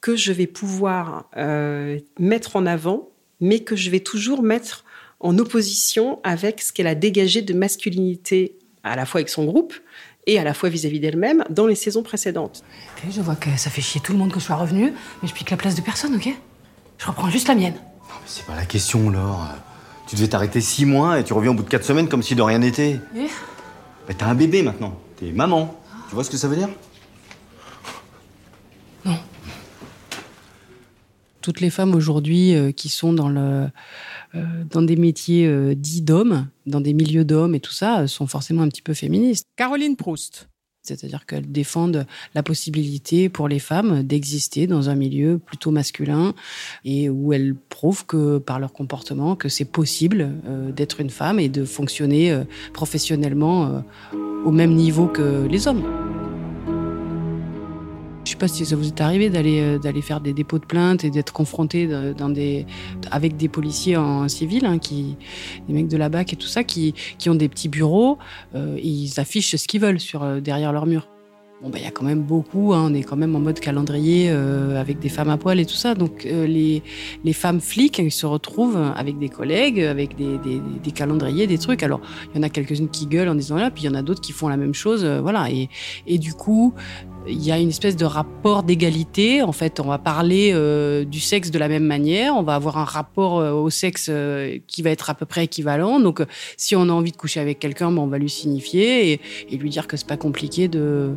que 0.00 0.16
je 0.16 0.32
vais 0.32 0.48
pouvoir 0.48 1.30
euh, 1.36 2.00
mettre 2.18 2.56
en 2.56 2.66
avant, 2.66 3.10
mais 3.40 3.60
que 3.60 3.76
je 3.76 3.88
vais 3.88 4.00
toujours 4.00 4.42
mettre 4.42 4.84
en 5.20 5.38
opposition 5.38 6.18
avec 6.24 6.60
ce 6.60 6.72
qu'elle 6.72 6.88
a 6.88 6.96
dégagé 6.96 7.40
de 7.40 7.54
masculinité 7.54 8.58
à 8.82 8.96
la 8.96 9.06
fois 9.06 9.20
avec 9.20 9.28
son 9.28 9.44
groupe 9.44 9.74
et 10.26 10.40
à 10.40 10.42
la 10.42 10.52
fois 10.52 10.68
vis-à-vis 10.68 10.98
d'elle-même 10.98 11.44
dans 11.50 11.68
les 11.68 11.76
saisons 11.76 12.02
précédentes. 12.02 12.64
je 13.08 13.20
vois 13.20 13.36
que 13.36 13.56
ça 13.56 13.70
fait 13.70 13.80
chier 13.80 14.00
tout 14.00 14.10
le 14.12 14.18
monde 14.18 14.32
que 14.32 14.40
je 14.40 14.44
sois 14.44 14.56
revenue, 14.56 14.92
mais 15.22 15.28
je 15.28 15.34
pique 15.34 15.50
la 15.50 15.56
place 15.56 15.76
de 15.76 15.82
personne, 15.82 16.16
ok? 16.16 16.30
Je 16.98 17.06
reprends 17.06 17.30
juste 17.30 17.46
la 17.46 17.54
mienne. 17.54 17.74
Non, 17.74 18.16
mais 18.20 18.26
c'est 18.26 18.44
pas 18.44 18.56
la 18.56 18.66
question, 18.66 19.08
Laure. 19.08 19.54
Tu 20.06 20.16
devais 20.16 20.28
t'arrêter 20.28 20.60
six 20.60 20.84
mois 20.84 21.18
et 21.18 21.24
tu 21.24 21.32
reviens 21.32 21.52
au 21.52 21.54
bout 21.54 21.62
de 21.62 21.68
quatre 21.68 21.84
semaines 21.84 22.08
comme 22.08 22.22
si 22.22 22.34
de 22.34 22.42
rien 22.42 22.58
n'était. 22.58 23.00
Et 23.16 23.26
Mais 24.08 24.14
t'as 24.14 24.26
un 24.26 24.34
bébé 24.34 24.62
maintenant. 24.62 24.98
T'es 25.16 25.32
maman. 25.32 25.80
Tu 26.08 26.14
vois 26.14 26.24
ce 26.24 26.30
que 26.30 26.36
ça 26.36 26.48
veut 26.48 26.56
dire? 26.56 26.68
Non. 29.04 29.16
Toutes 31.40 31.60
les 31.60 31.70
femmes 31.70 31.94
aujourd'hui 31.94 32.54
euh, 32.54 32.72
qui 32.72 32.88
sont 32.88 33.12
dans 33.12 33.28
le 33.28 33.68
euh, 34.34 34.64
dans 34.68 34.82
des 34.82 34.96
métiers 34.96 35.46
euh, 35.46 35.74
dits 35.76 36.02
d'hommes, 36.02 36.48
dans 36.66 36.80
des 36.80 36.92
milieux 36.92 37.24
d'hommes 37.24 37.54
et 37.54 37.60
tout 37.60 37.72
ça, 37.72 38.00
euh, 38.00 38.06
sont 38.08 38.26
forcément 38.26 38.62
un 38.62 38.68
petit 38.68 38.82
peu 38.82 38.92
féministes. 38.92 39.46
Caroline 39.54 39.96
Proust. 39.96 40.48
C'est-à-dire 40.84 41.26
qu'elles 41.26 41.50
défendent 41.50 42.06
la 42.34 42.42
possibilité 42.42 43.28
pour 43.28 43.48
les 43.48 43.58
femmes 43.58 44.02
d'exister 44.02 44.66
dans 44.66 44.90
un 44.90 44.94
milieu 44.94 45.38
plutôt 45.38 45.70
masculin 45.70 46.34
et 46.84 47.08
où 47.08 47.32
elles 47.32 47.54
prouvent 47.54 48.06
que 48.06 48.38
par 48.38 48.60
leur 48.60 48.72
comportement 48.72 49.34
que 49.34 49.48
c'est 49.48 49.64
possible 49.64 50.30
d'être 50.76 51.00
une 51.00 51.10
femme 51.10 51.40
et 51.40 51.48
de 51.48 51.64
fonctionner 51.64 52.42
professionnellement 52.72 53.82
au 54.44 54.50
même 54.50 54.74
niveau 54.74 55.06
que 55.06 55.46
les 55.46 55.66
hommes. 55.66 55.84
Sais 58.34 58.38
pas 58.38 58.48
si 58.48 58.66
ça 58.66 58.74
vous 58.74 58.88
est 58.88 59.00
arrivé 59.00 59.30
d'aller 59.30 59.60
euh, 59.60 59.78
d'aller 59.78 60.02
faire 60.02 60.20
des 60.20 60.32
dépôts 60.32 60.58
de 60.58 60.64
plainte 60.64 61.04
et 61.04 61.10
d'être 61.10 61.32
confronté 61.32 61.86
dans 62.18 62.28
des 62.28 62.66
avec 63.12 63.36
des 63.36 63.48
policiers 63.48 63.96
en 63.96 64.26
civil, 64.28 64.66
hein, 64.66 64.80
qui 64.80 65.16
des 65.68 65.72
mecs 65.72 65.86
de 65.86 65.96
la 65.96 66.08
BAC 66.08 66.32
et 66.32 66.36
tout 66.36 66.48
ça, 66.48 66.64
qui 66.64 66.94
qui 67.16 67.30
ont 67.30 67.36
des 67.36 67.48
petits 67.48 67.68
bureaux, 67.68 68.18
euh, 68.56 68.76
ils 68.82 69.20
affichent 69.20 69.54
ce 69.54 69.68
qu'ils 69.68 69.80
veulent 69.80 70.00
sur 70.00 70.24
euh, 70.24 70.40
derrière 70.40 70.72
leur 70.72 70.86
mur. 70.86 71.06
Bon, 71.62 71.68
bah, 71.70 71.78
il 71.78 71.84
y 71.84 71.86
a 71.86 71.92
quand 71.92 72.04
même 72.04 72.22
beaucoup, 72.22 72.74
hein, 72.74 72.88
on 72.90 72.92
est 72.92 73.04
quand 73.04 73.14
même 73.14 73.36
en 73.36 73.38
mode 73.38 73.60
calendrier 73.60 74.28
avec 74.30 74.98
des 74.98 75.08
femmes 75.08 75.30
à 75.30 75.36
poil 75.38 75.60
et 75.60 75.64
tout 75.64 75.76
ça. 75.76 75.94
Donc, 75.94 76.24
les, 76.24 76.82
les 77.22 77.32
femmes 77.32 77.60
flics, 77.60 78.00
elles 78.00 78.10
se 78.10 78.26
retrouvent 78.26 78.92
avec 78.96 79.18
des 79.18 79.28
collègues, 79.28 79.80
avec 79.80 80.16
des, 80.16 80.38
des, 80.82 80.90
calendriers, 80.90 81.46
des 81.46 81.56
trucs. 81.56 81.82
Alors, 81.82 82.00
il 82.34 82.36
y 82.36 82.40
en 82.40 82.42
a 82.42 82.50
quelques-unes 82.50 82.90
qui 82.90 83.06
gueulent 83.06 83.28
en 83.28 83.34
disant 83.36 83.56
là, 83.56 83.70
puis 83.70 83.84
il 83.84 83.86
y 83.86 83.88
en 83.88 83.94
a 83.94 84.02
d'autres 84.02 84.20
qui 84.20 84.32
font 84.32 84.48
la 84.48 84.58
même 84.58 84.74
chose. 84.74 85.06
Voilà. 85.06 85.48
Et, 85.50 85.70
et 86.06 86.18
du 86.18 86.34
coup, 86.34 86.74
il 87.26 87.42
y 87.42 87.52
a 87.52 87.58
une 87.58 87.70
espèce 87.70 87.96
de 87.96 88.04
rapport 88.04 88.62
d'égalité. 88.62 89.42
En 89.42 89.52
fait, 89.52 89.80
on 89.80 89.84
va 89.84 89.98
parler 89.98 90.52
euh, 90.52 91.04
du 91.04 91.20
sexe 91.20 91.50
de 91.50 91.58
la 91.58 91.68
même 91.68 91.84
manière. 91.84 92.36
On 92.36 92.42
va 92.42 92.54
avoir 92.54 92.78
un 92.78 92.84
rapport 92.84 93.38
euh, 93.38 93.52
au 93.52 93.70
sexe 93.70 94.08
euh, 94.10 94.58
qui 94.66 94.82
va 94.82 94.90
être 94.90 95.10
à 95.10 95.14
peu 95.14 95.26
près 95.26 95.44
équivalent. 95.44 96.00
Donc, 96.00 96.22
si 96.56 96.76
on 96.76 96.82
a 96.82 96.92
envie 96.92 97.12
de 97.12 97.16
coucher 97.16 97.40
avec 97.40 97.58
quelqu'un, 97.58 97.90
ben, 97.90 98.02
on 98.02 98.06
va 98.06 98.18
lui 98.18 98.30
signifier 98.30 99.12
et, 99.12 99.20
et 99.50 99.56
lui 99.56 99.70
dire 99.70 99.86
que 99.86 99.96
c'est 99.96 100.06
pas 100.06 100.16
compliqué 100.16 100.68
de 100.68 101.14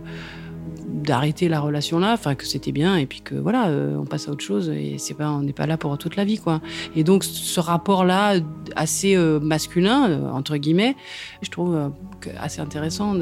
d'arrêter 0.88 1.48
la 1.48 1.60
relation 1.60 2.00
là, 2.00 2.14
enfin 2.14 2.36
que 2.36 2.46
c'était 2.46 2.72
bien 2.72 2.98
et 2.98 3.06
puis 3.06 3.22
que 3.22 3.36
voilà, 3.36 3.70
on 3.70 4.06
passe 4.06 4.28
à 4.28 4.32
autre 4.32 4.44
chose 4.44 4.70
et 4.70 4.96
c'est 4.98 5.14
pas, 5.14 5.30
on 5.30 5.42
n'est 5.42 5.54
pas 5.54 5.66
là 5.66 5.78
pour 5.78 5.98
toute 5.98 6.16
la 6.16 6.26
vie 6.26 6.38
quoi. 6.38 6.62
Et 6.96 7.04
donc 7.04 7.24
ce 7.24 7.60
rapport 7.60 8.04
là 8.04 8.36
assez 8.76 9.16
masculin 9.42 10.30
entre 10.34 10.58
guillemets, 10.58 10.96
je 11.42 11.50
trouve 11.50 11.92
assez 12.40 12.62
intéressant 12.62 13.16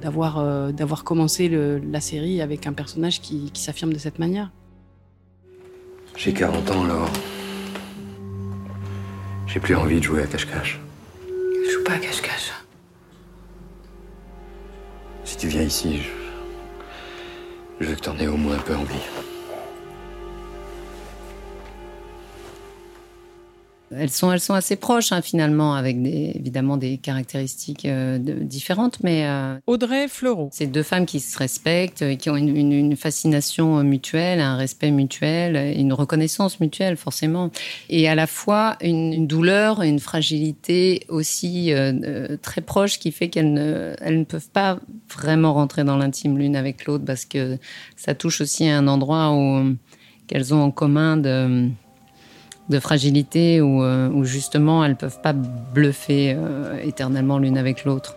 d'avoir 0.00 0.72
d'avoir 0.72 1.04
commencé 1.04 1.48
le, 1.48 1.78
la 1.78 2.00
série 2.00 2.40
avec 2.40 2.66
un 2.66 2.72
personnage 2.72 3.20
qui, 3.20 3.50
qui 3.52 3.62
s'affirme 3.62 3.92
de 3.92 3.98
cette 3.98 4.18
manière. 4.18 4.50
J'ai 6.16 6.32
40 6.32 6.70
ans 6.70 6.84
alors. 6.84 7.10
J'ai 9.46 9.60
plus 9.60 9.74
envie 9.76 9.98
de 9.98 10.04
jouer 10.04 10.22
à 10.22 10.26
cache-cache. 10.26 10.80
Je 11.66 11.70
joue 11.72 11.84
pas 11.84 11.92
à 11.92 11.98
cache-cache. 11.98 12.52
Si 15.24 15.36
tu 15.36 15.48
viens 15.48 15.62
ici, 15.62 15.98
je... 15.98 16.08
Je 17.80 17.90
veux 17.90 17.94
que 17.94 18.00
t'en 18.00 18.16
aies 18.18 18.26
au 18.26 18.36
moins 18.36 18.56
un 18.56 18.60
peu 18.60 18.74
envie. 18.74 18.96
Elles 23.98 24.10
sont, 24.10 24.32
elles 24.32 24.40
sont 24.40 24.54
assez 24.54 24.76
proches 24.76 25.12
hein, 25.12 25.22
finalement, 25.22 25.74
avec 25.74 26.02
des, 26.02 26.32
évidemment 26.34 26.76
des 26.76 26.98
caractéristiques 26.98 27.84
euh, 27.84 28.18
de, 28.18 28.32
différentes, 28.32 29.02
mais 29.02 29.26
euh, 29.26 29.58
Audrey 29.66 30.08
Fleurot. 30.08 30.48
C'est 30.52 30.66
deux 30.66 30.82
femmes 30.82 31.06
qui 31.06 31.20
se 31.20 31.36
respectent, 31.38 32.02
euh, 32.02 32.14
qui 32.14 32.30
ont 32.30 32.36
une, 32.36 32.56
une, 32.56 32.72
une, 32.72 32.96
fascination 32.96 33.82
mutuelle, 33.84 34.40
un 34.40 34.56
respect 34.56 34.90
mutuel, 34.90 35.76
une 35.78 35.92
reconnaissance 35.92 36.60
mutuelle 36.60 36.96
forcément, 36.96 37.50
et 37.88 38.08
à 38.08 38.14
la 38.14 38.26
fois 38.26 38.76
une, 38.80 39.12
une 39.12 39.26
douleur, 39.26 39.82
une 39.82 39.98
fragilité 39.98 41.04
aussi 41.08 41.72
euh, 41.72 42.36
très 42.42 42.60
proche 42.60 42.98
qui 42.98 43.12
fait 43.12 43.28
qu'elles 43.28 43.52
ne, 43.52 43.94
elles 44.00 44.18
ne 44.18 44.24
peuvent 44.24 44.50
pas 44.50 44.78
vraiment 45.12 45.54
rentrer 45.54 45.84
dans 45.84 45.96
l'intime 45.96 46.38
l'une 46.38 46.56
avec 46.56 46.86
l'autre 46.86 47.04
parce 47.04 47.24
que 47.24 47.58
ça 47.96 48.14
touche 48.14 48.40
aussi 48.40 48.68
à 48.68 48.78
un 48.78 48.88
endroit 48.88 49.32
où 49.32 49.74
qu'elles 50.26 50.54
ont 50.54 50.62
en 50.62 50.70
commun 50.70 51.16
de 51.16 51.68
de 52.68 52.80
fragilité 52.80 53.60
où, 53.60 53.82
euh, 53.82 54.22
justement 54.24 54.84
elles 54.84 54.96
peuvent 54.96 55.20
pas 55.20 55.32
bluffer 55.32 56.34
euh, 56.36 56.80
éternellement 56.82 57.38
l'une 57.38 57.58
avec 57.58 57.84
l'autre. 57.84 58.16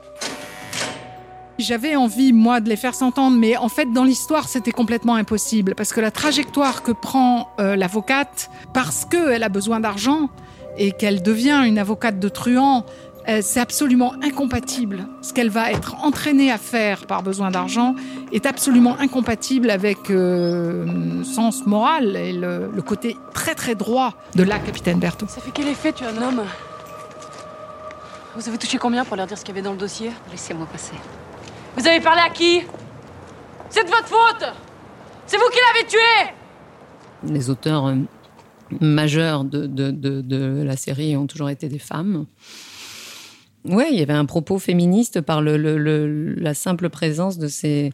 J'avais 1.60 1.96
envie, 1.96 2.34
moi, 2.34 2.60
de 2.60 2.70
les 2.70 2.76
faire 2.76 2.96
s'entendre, 2.96 3.38
mais 3.38 3.56
en 3.56 3.70
fait, 3.70 3.86
dans 3.94 4.04
l'histoire, 4.04 4.48
c'était 4.48 4.72
complètement 4.72 5.14
impossible, 5.14 5.76
parce 5.76 5.94
que 5.94 6.02
la 6.02 6.10
trajectoire 6.10 6.82
que 6.82 6.92
prend 6.92 7.50
euh, 7.60 7.76
l'avocate, 7.76 8.50
parce 8.74 9.06
qu'elle 9.06 9.44
a 9.44 9.50
besoin 9.50 9.80
d'argent 9.80 10.30
et 10.78 10.92
qu'elle 10.92 11.22
devient 11.22 11.62
une 11.66 11.78
avocate 11.78 12.20
de 12.20 12.30
truand, 12.30 12.84
c'est 13.28 13.60
absolument 13.60 14.14
incompatible. 14.24 15.08
Ce 15.22 15.34
qu'elle 15.34 15.50
va 15.50 15.72
être 15.72 15.96
entraînée 16.04 16.52
à 16.52 16.58
faire 16.58 17.06
par 17.06 17.24
besoin 17.24 17.52
d'argent 17.52 17.96
est 18.32 18.46
absolument 18.46 18.98
incompatible 19.00 19.70
avec 19.70 20.10
euh, 20.10 20.86
le 20.86 21.24
sens 21.24 21.66
moral 21.66 22.16
et 22.16 22.34
le, 22.34 22.72
le, 22.74 22.82
côté 22.82 23.16
très 23.34 23.56
très 23.56 23.76
droit 23.76 24.16
de 24.36 24.44
la 24.44 24.60
capitaine 24.60 25.00
Berthaud. 25.00 25.28
Ça 25.28 25.42
fait 25.42 25.52
quel 25.54 25.68
effet 25.68 25.94
tu 25.94 26.04
es 26.04 26.08
un 26.08 26.22
homme? 26.22 26.44
Vous 28.36 28.48
avez 28.48 28.58
touché 28.58 28.78
combien 28.78 29.06
pour 29.06 29.18
leur 29.18 29.28
dire 29.28 29.38
ce 29.38 29.44
qu'il 29.44 29.54
y 29.54 29.58
avait 29.58 29.66
dans 29.66 29.74
le 29.74 29.78
dossier? 29.78 30.12
Laissez-moi 30.32 30.66
passer. 30.72 30.94
Vous 31.78 31.86
avez 31.88 32.00
parlé 32.00 32.22
à 32.22 32.30
qui? 32.30 32.62
C'est 33.70 33.84
de 33.84 33.90
votre 33.90 34.08
faute 34.08 34.46
C'est 35.28 35.38
vous 35.38 35.50
qui 35.52 35.60
l'avez 35.74 35.88
tué 35.88 37.34
Les 37.34 37.50
auteurs 37.50 37.88
euh, 37.88 37.96
majeurs 38.80 39.44
de, 39.44 39.66
de, 39.66 39.92
de, 39.92 40.22
de 40.22 40.64
la 40.64 40.76
série 40.76 41.16
ont 41.16 41.28
toujours 41.28 41.50
été 41.50 41.70
des 41.70 41.80
femmes. 41.80 42.26
Ouais, 43.66 43.90
il 43.92 44.00
y 44.00 44.02
avait 44.02 44.14
un 44.14 44.26
propos 44.26 44.58
féministe 44.58 45.22
par 45.22 45.42
le, 45.42 45.58
le, 45.58 45.78
le, 45.78 46.34
la 46.34 46.54
simple 46.54 46.90
présence 46.90 47.38
de 47.38 47.48
ces, 47.48 47.92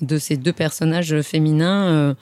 de 0.00 0.18
ces 0.18 0.36
deux 0.36 0.52
personnages 0.52 1.20
féminins 1.22 1.86
euh, 1.86 2.14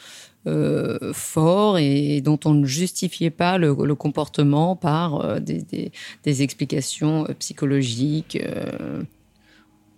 euh, 0.47 1.13
forts 1.13 1.79
et 1.79 2.23
dont 2.23 2.39
on 2.47 2.55
ne 2.55 2.67
justifiait 2.67 3.31
pas 3.31 3.59
le, 3.59 3.77
le 3.85 3.95
comportement 3.95 4.77
par 4.77 5.21
euh, 5.21 5.39
des, 5.39 5.63
des, 5.63 5.93
des, 6.25 6.43
explications 6.43 7.27
psychologiques. 7.39 8.39
Euh, 8.43 9.03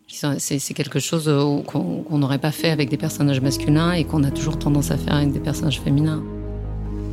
c'est 0.09 0.75
quelque 0.75 0.99
chose 0.99 1.31
qu'on 1.67 2.19
n'aurait 2.19 2.41
pas 2.41 2.51
fait 2.51 2.71
avec 2.71 2.91
des 2.91 2.99
personnages 2.99 3.41
masculins 3.41 3.93
et 3.93 4.05
qu'on 4.05 4.25
a 4.25 4.31
toujours 4.31 4.59
tendance 4.59 4.91
à 4.91 4.99
faire 4.99 5.15
avec 5.15 5.33
des 5.33 5.41
personnages 5.41 5.81
féminins. 5.81 6.23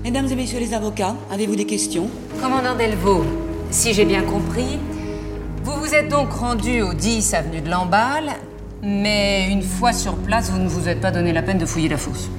Mesdames 0.04 0.28
et 0.28 0.36
messieurs 0.36 0.60
les 0.60 0.74
avocats, 0.74 1.16
avez-vous 1.32 1.56
des 1.56 1.66
questions? 1.66 2.10
Commandant 2.42 2.75
Delvaux, 2.75 3.24
Si 3.72 3.94
j'ai 3.94 4.06
bien 4.06 4.24
compris, 4.24 4.80
vous 5.63 5.74
vous 5.74 5.94
êtes 5.94 6.10
donc 6.10 6.32
rendu 6.32 6.82
au 6.82 6.94
10 6.94 7.34
avenue 7.34 7.62
de 7.62 7.70
Lamballe, 7.70 8.32
mais 8.82 9.50
une 9.51 9.62
fois 9.62 9.94
sur 9.94 10.16
place, 10.16 10.50
vous 10.50 10.60
ne 10.60 10.68
vous 10.68 10.88
êtes 10.88 11.01
pas 11.01 11.12
donné 11.12 11.34
la 11.34 11.42
peine 11.42 11.58
de 11.58 11.66
fouiller 11.66 11.89
la 11.89 11.98
fosse. 11.98 12.30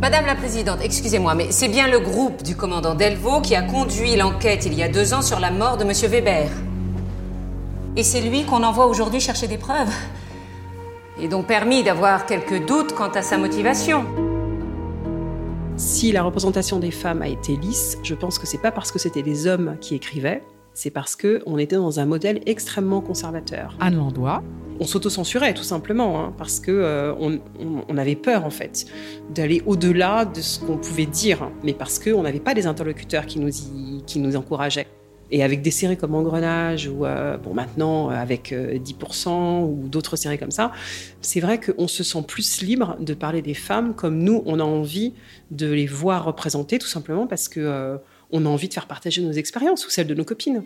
Madame 0.00 0.26
la 0.26 0.34
Présidente, 0.34 0.78
excusez-moi, 0.82 1.34
mais 1.34 1.48
c'est 1.50 1.68
bien 1.68 1.88
le 1.88 2.00
groupe 2.00 2.42
du 2.42 2.56
commandant 2.56 2.94
Delvaux 2.94 3.40
qui 3.40 3.54
a 3.54 3.62
conduit 3.62 4.16
l'enquête 4.16 4.64
il 4.66 4.74
y 4.74 4.82
a 4.82 4.88
deux 4.88 5.12
ans 5.14 5.22
sur 5.22 5.40
la 5.40 5.50
mort 5.50 5.76
de 5.76 5.84
Monsieur 5.84 6.08
Weber. 6.08 6.48
Et 7.96 8.02
c'est 8.02 8.20
lui 8.20 8.44
qu'on 8.44 8.62
envoie 8.62 8.86
aujourd'hui 8.86 9.20
chercher 9.20 9.46
des 9.46 9.58
preuves. 9.58 9.92
Et 11.20 11.28
donc 11.28 11.46
permis 11.46 11.82
d'avoir 11.82 12.24
quelques 12.24 12.64
doutes 12.64 12.94
quant 12.94 13.10
à 13.10 13.22
sa 13.22 13.36
motivation. 13.36 14.06
Si 15.76 16.12
la 16.12 16.22
représentation 16.22 16.78
des 16.78 16.90
femmes 16.90 17.22
a 17.22 17.28
été 17.28 17.56
lisse, 17.56 17.98
je 18.02 18.14
pense 18.14 18.38
que 18.38 18.46
c'est 18.46 18.58
pas 18.58 18.70
parce 18.70 18.92
que 18.92 18.98
c'était 18.98 19.22
des 19.22 19.46
hommes 19.46 19.76
qui 19.80 19.94
écrivaient, 19.94 20.42
c'est 20.74 20.90
parce 20.90 21.16
que 21.16 21.42
on 21.46 21.58
était 21.58 21.76
dans 21.76 22.00
un 22.00 22.06
modèle 22.06 22.40
extrêmement 22.46 23.00
conservateur. 23.00 23.76
Anne 23.80 23.96
Landois. 23.96 24.42
On 24.82 24.86
s'auto-censurait 24.86 25.52
tout 25.52 25.62
simplement 25.62 26.20
hein, 26.24 26.32
parce 26.38 26.58
que 26.58 26.70
euh, 26.70 27.12
on, 27.20 27.34
on- 27.60 27.84
on 27.88 27.98
avait 27.98 28.16
peur 28.16 28.46
en 28.46 28.50
fait 28.50 28.86
d'aller 29.34 29.62
au-delà 29.66 30.24
de 30.24 30.40
ce 30.40 30.58
qu'on 30.60 30.78
pouvait 30.78 31.04
dire, 31.06 31.50
mais 31.62 31.74
parce 31.74 31.98
qu'on 31.98 32.22
n'avait 32.22 32.40
pas 32.40 32.54
des 32.54 32.66
interlocuteurs 32.66 33.26
qui 33.26 33.40
nous 33.40 33.50
y, 33.50 34.02
qui 34.06 34.18
nous 34.20 34.36
encourageaient. 34.36 34.86
Et 35.32 35.44
avec 35.44 35.62
des 35.62 35.70
séries 35.70 35.96
comme 35.96 36.14
Engrenage 36.16 36.88
ou 36.88 37.04
euh, 37.04 37.36
bon 37.36 37.54
maintenant 37.54 38.10
euh, 38.10 38.14
avec 38.14 38.52
euh, 38.52 38.78
10% 38.78 39.62
ou 39.64 39.86
d'autres 39.88 40.16
séries 40.16 40.38
comme 40.38 40.50
ça, 40.50 40.72
c'est 41.20 41.38
vrai 41.40 41.60
qu'on 41.60 41.86
se 41.86 42.02
sent 42.02 42.22
plus 42.26 42.62
libre 42.62 42.96
de 43.00 43.14
parler 43.14 43.40
des 43.42 43.54
femmes 43.54 43.94
comme 43.94 44.18
nous 44.18 44.42
on 44.46 44.58
a 44.58 44.64
envie 44.64 45.12
de 45.52 45.70
les 45.70 45.86
voir 45.86 46.24
représentées 46.24 46.78
tout 46.80 46.88
simplement 46.88 47.26
parce 47.28 47.48
que 47.48 47.98
on 48.32 48.46
a 48.46 48.48
envie 48.48 48.68
de 48.68 48.74
faire 48.74 48.86
partager 48.86 49.22
nos 49.22 49.32
expériences 49.32 49.86
ou 49.86 49.90
celles 49.90 50.06
de 50.06 50.14
nos 50.14 50.24
copines. 50.24 50.64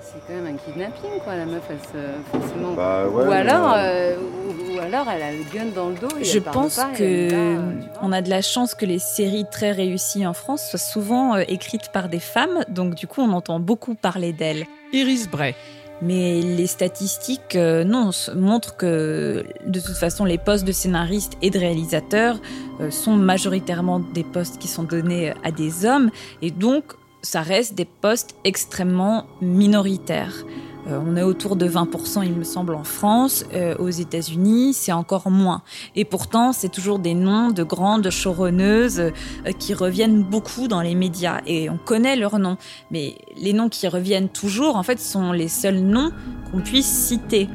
C'est 0.00 0.20
quand 0.26 0.40
même 0.42 0.54
un 0.54 0.56
kidnapping, 0.56 1.20
quoi. 1.22 1.36
La 1.36 1.44
meuf, 1.44 1.62
elle 1.68 1.78
se. 1.80 2.38
Forcément. 2.38 2.72
Bah 2.72 3.06
ouais, 3.08 3.26
ou, 3.26 3.30
alors, 3.30 3.68
non. 3.68 3.74
euh, 3.76 4.16
ou, 4.16 4.74
ou 4.76 4.78
alors, 4.80 5.06
elle 5.10 5.22
a 5.22 5.32
le 5.32 5.44
gun 5.52 5.66
dans 5.74 5.90
le 5.90 5.96
dos. 5.96 6.08
et 6.18 6.24
Je 6.24 6.38
elle 6.38 6.42
pense 6.44 6.78
là, 6.78 6.90
euh, 7.00 7.72
on 8.00 8.10
a 8.12 8.22
de 8.22 8.30
la 8.30 8.40
chance 8.40 8.74
que 8.74 8.86
les 8.86 8.98
séries 8.98 9.44
très 9.50 9.72
réussies 9.72 10.26
en 10.26 10.32
France 10.32 10.66
soient 10.70 10.78
souvent 10.78 11.34
euh, 11.36 11.44
écrites 11.48 11.90
par 11.92 12.08
des 12.08 12.20
femmes, 12.20 12.64
donc 12.68 12.94
du 12.94 13.06
coup 13.06 13.20
on 13.20 13.32
entend 13.32 13.60
beaucoup 13.60 13.94
parler 13.94 14.32
d'elles. 14.32 14.66
Iris 14.92 15.28
Bray. 15.28 15.54
Mais 16.00 16.40
les 16.40 16.66
statistiques, 16.66 17.56
euh, 17.56 17.82
non, 17.84 18.10
montrent 18.34 18.76
que 18.76 19.44
de 19.66 19.80
toute 19.80 19.96
façon 19.96 20.24
les 20.24 20.38
postes 20.38 20.64
de 20.64 20.72
scénaristes 20.72 21.36
et 21.42 21.50
de 21.50 21.58
réalisateurs 21.58 22.40
euh, 22.80 22.90
sont 22.90 23.16
majoritairement 23.16 23.98
des 23.98 24.24
postes 24.24 24.58
qui 24.58 24.68
sont 24.68 24.84
donnés 24.84 25.32
à 25.42 25.50
des 25.50 25.84
hommes, 25.84 26.10
et 26.40 26.50
donc 26.50 26.84
ça 27.22 27.42
reste 27.42 27.74
des 27.74 27.84
postes 27.84 28.36
extrêmement 28.44 29.26
minoritaires. 29.40 30.44
Euh, 30.86 31.00
on 31.04 31.16
est 31.16 31.22
autour 31.22 31.56
de 31.56 31.68
20%, 31.68 32.24
il 32.24 32.32
me 32.32 32.44
semble, 32.44 32.74
en 32.74 32.84
France. 32.84 33.44
Euh, 33.52 33.76
aux 33.78 33.90
États-Unis, 33.90 34.74
c'est 34.74 34.92
encore 34.92 35.30
moins. 35.30 35.62
Et 35.96 36.04
pourtant, 36.04 36.52
c'est 36.52 36.68
toujours 36.68 36.98
des 36.98 37.14
noms 37.14 37.50
de 37.50 37.62
grandes 37.62 38.10
showrunneuses 38.10 39.00
euh, 39.00 39.10
qui 39.58 39.74
reviennent 39.74 40.22
beaucoup 40.22 40.68
dans 40.68 40.80
les 40.80 40.94
médias. 40.94 41.40
Et 41.46 41.68
on 41.68 41.78
connaît 41.78 42.16
leurs 42.16 42.38
noms. 42.38 42.56
Mais 42.90 43.16
les 43.36 43.52
noms 43.52 43.68
qui 43.68 43.88
reviennent 43.88 44.28
toujours, 44.28 44.76
en 44.76 44.82
fait, 44.82 45.00
sont 45.00 45.32
les 45.32 45.48
seuls 45.48 45.80
noms 45.80 46.12
qu'on 46.50 46.60
puisse 46.60 46.86
citer. 46.86 47.48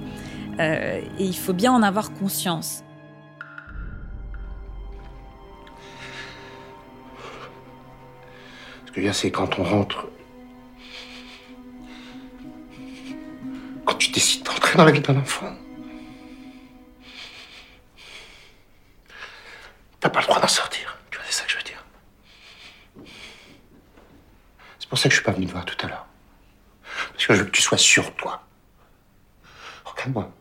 Euh, 0.60 1.02
et 1.20 1.26
il 1.26 1.36
faut 1.36 1.54
bien 1.54 1.72
en 1.72 1.82
avoir 1.82 2.14
conscience. 2.14 2.84
Ce 8.86 8.92
que 8.92 8.96
je 8.96 9.00
veux 9.02 9.08
dire, 9.08 9.16
c'est 9.16 9.32
quand 9.32 9.58
on 9.58 9.64
rentre. 9.64 10.08
Quand 13.86 13.96
tu 13.96 14.12
décides 14.12 14.44
d'entrer 14.44 14.78
dans 14.78 14.86
la 14.86 14.92
vie 14.92 15.02
d'un 15.02 15.18
enfant. 15.18 15.54
T'as 20.00 20.10
pas 20.10 20.20
le 20.20 20.26
droit 20.26 20.40
d'en 20.40 20.48
sortir. 20.48 20.98
Tu 21.10 21.18
vois, 21.18 21.26
c'est 21.30 21.34
ça 21.34 21.46
que 21.46 21.52
je 21.52 21.58
veux 21.58 21.64
dire. 21.64 21.84
C'est 24.80 24.90
pour 24.90 24.98
ça 24.98 25.10
que 25.10 25.16
je 25.16 25.20
suis 25.20 25.26
pas 25.26 25.32
venu 25.32 25.46
te 25.46 25.52
voir 25.52 25.66
tout 25.66 25.86
à 25.86 25.90
l'heure. 25.90 26.06
Parce 27.14 27.26
que 27.26 27.34
je 27.34 27.40
veux 27.40 27.46
que 27.46 27.52
tu 27.52 27.62
sois 27.62 27.78
sûr 27.78 28.04
de 28.04 28.12
toi. 28.12 28.44
Regarde-moi. 29.86 30.32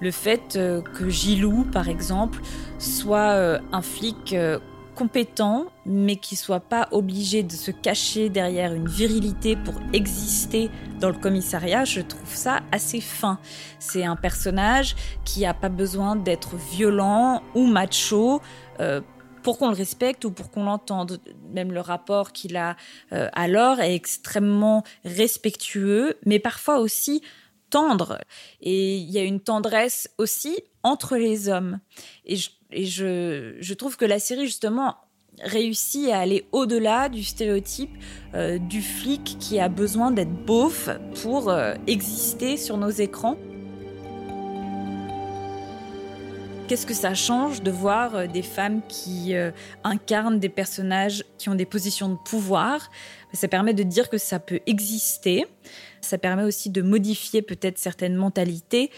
Le 0.00 0.10
fait 0.10 0.56
euh, 0.56 0.82
que 0.82 1.08
Gilou, 1.08 1.64
par 1.72 1.88
exemple, 1.88 2.40
soit 2.78 3.30
euh, 3.30 3.58
un 3.72 3.80
flic 3.80 4.34
euh, 4.34 4.58
compétent, 4.96 5.66
mais 5.84 6.16
qui 6.16 6.34
soit 6.34 6.60
pas 6.60 6.88
obligé 6.90 7.42
de 7.42 7.52
se 7.52 7.70
cacher 7.70 8.28
derrière 8.28 8.72
une 8.72 8.88
virilité 8.88 9.54
pour 9.54 9.74
exister 9.92 10.70
dans 10.98 11.10
le 11.10 11.18
commissariat, 11.18 11.84
je 11.84 12.00
trouve 12.00 12.34
ça 12.34 12.60
assez 12.72 13.00
fin. 13.00 13.38
C'est 13.78 14.04
un 14.04 14.16
personnage 14.16 14.96
qui 15.24 15.44
a 15.44 15.54
pas 15.54 15.68
besoin 15.68 16.16
d'être 16.16 16.56
violent 16.56 17.42
ou 17.54 17.66
macho. 17.66 18.40
euh, 18.80 19.00
pour 19.42 19.58
qu'on 19.58 19.68
le 19.68 19.76
respecte 19.76 20.24
ou 20.24 20.32
pour 20.32 20.50
qu'on 20.50 20.64
l'entende. 20.64 21.20
Même 21.52 21.70
le 21.70 21.78
rapport 21.78 22.32
qu'il 22.32 22.56
a 22.56 22.74
euh, 23.12 23.28
alors 23.32 23.78
est 23.78 23.94
extrêmement 23.94 24.82
respectueux, 25.04 26.18
mais 26.26 26.40
parfois 26.40 26.80
aussi 26.80 27.22
tendre. 27.70 28.18
Et 28.60 28.96
il 28.96 29.08
y 29.08 29.18
a 29.18 29.22
une 29.22 29.38
tendresse 29.38 30.10
aussi 30.18 30.58
entre 30.86 31.16
les 31.16 31.48
hommes. 31.48 31.80
Et 32.24 32.36
je, 32.36 33.74
trouve 33.74 33.96
que 33.96 34.04
la 34.04 34.20
série, 34.20 34.46
justement, 34.46 34.96
réussit 35.42 36.10
à 36.10 36.20
aller 36.20 36.46
au-delà 36.52 37.08
du 37.08 37.24
stéréotype 37.24 37.90
euh, 38.34 38.58
du 38.58 38.80
flic 38.80 39.36
qui 39.40 39.58
a 39.58 39.68
besoin 39.68 40.12
d'être 40.12 40.32
beauf 40.46 40.88
pour 41.22 41.50
euh, 41.50 41.74
exister 41.88 42.56
sur 42.56 42.76
nos 42.76 42.90
écrans. 42.90 43.36
Qu'est-ce 46.68 46.86
que 46.86 46.94
ça 46.94 47.14
change 47.14 47.62
de 47.62 47.70
voir 47.70 48.14
euh, 48.14 48.26
des 48.28 48.42
femmes 48.42 48.80
qui 48.88 49.34
incarnent 49.82 50.38
des 50.38 50.48
personnages 50.48 51.24
qui 51.36 51.48
ont 51.48 51.56
des 51.56 51.66
positions 51.66 52.10
de 52.10 52.18
pouvoir? 52.24 52.90
Ça 53.32 53.48
permet 53.48 53.74
de 53.74 53.82
dire 53.82 54.08
que 54.08 54.18
ça 54.18 54.38
peut 54.38 54.60
exister. 54.66 55.46
Ça 56.00 56.16
permet 56.16 56.44
aussi 56.44 56.70
de 56.70 56.80
modifier 56.80 57.42
peut-être 57.42 57.78
certaines 57.78 58.14
mentalités. 58.14 58.90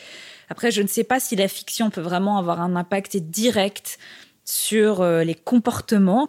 Après, 0.51 0.71
je 0.71 0.83
ne 0.83 0.87
sais 0.87 1.05
pas 1.05 1.21
si 1.21 1.37
la 1.37 1.49
fiction 1.49 1.91
peut 1.91 2.01
vraiment 2.01 2.39
avoir 2.39 2.61
un 2.61 2.77
impact 2.77 3.17
direct 3.17 3.99
sur 4.45 5.03
euh, 5.03 5.25
les 5.25 5.35
comportements. 5.35 6.29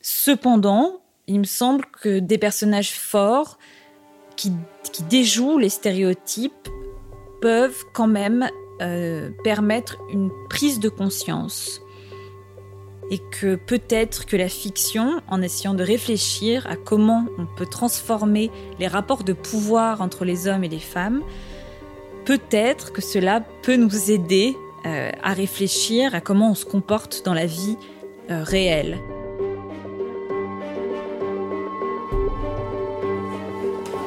Cependant, 0.00 1.00
il 1.26 1.40
me 1.40 1.44
semble 1.44 1.84
que 1.86 2.18
des 2.18 2.38
personnages 2.38 2.92
forts 2.92 3.58
qui, 4.36 4.52
déjouent 5.10 5.58
les 5.58 5.68
stéréotypes 5.68 6.68
peuvent 7.42 7.84
quand 7.92 8.06
même 8.06 8.48
euh, 8.80 9.30
permettre 9.44 9.98
une 10.10 10.30
prise 10.48 10.80
de 10.80 10.88
conscience. 10.88 11.82
Et 13.10 13.18
que 13.18 13.56
peut-être 13.56 14.24
que 14.26 14.36
la 14.36 14.48
fiction, 14.48 15.20
en 15.28 15.42
essayant 15.42 15.74
de 15.74 15.84
réfléchir 15.84 16.66
à 16.66 16.76
comment 16.76 17.26
on 17.38 17.46
peut 17.46 17.66
transformer 17.66 18.50
les 18.78 18.88
rapports 18.88 19.22
de 19.22 19.32
pouvoir 19.32 20.00
entre 20.00 20.24
les 20.24 20.48
hommes 20.48 20.64
et 20.64 20.68
les 20.68 20.80
femmes, 20.80 21.22
peut-être 22.26 22.92
que 22.92 23.00
cela 23.00 23.40
peut 23.62 23.76
nous 23.76 24.10
aider 24.10 24.58
euh, 24.84 25.10
à 25.22 25.32
réfléchir 25.32 26.14
à 26.14 26.20
comment 26.20 26.50
on 26.50 26.54
se 26.54 26.66
comporte 26.66 27.22
dans 27.24 27.32
la 27.32 27.46
vie 27.46 27.78
euh, 28.30 28.42
réelle. 28.42 28.98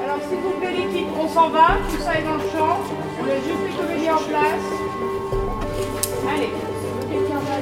Alors 0.03 0.19
s'il 0.27 0.37
vous 0.37 0.51
plaît 0.59 0.71
l'équipe, 0.71 1.07
on 1.19 1.27
s'en 1.29 1.49
va, 1.49 1.77
tout 1.89 2.01
ça 2.03 2.19
est 2.19 2.23
dans 2.23 2.35
le 2.35 2.41
champ. 2.51 2.79
On 3.21 3.25
laisse 3.25 3.43
juste 3.43 3.57
les 3.65 3.73
comédiens 3.87 4.15
en 4.15 4.19
place. 4.19 4.65
Allez, 6.35 6.49
quelqu'un 7.09 7.39
va 7.39 7.55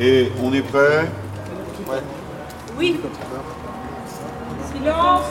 Et 0.00 0.32
on 0.42 0.52
est 0.52 0.62
prêt? 0.62 1.06
Oui. 2.76 3.00
Silence. 4.72 5.23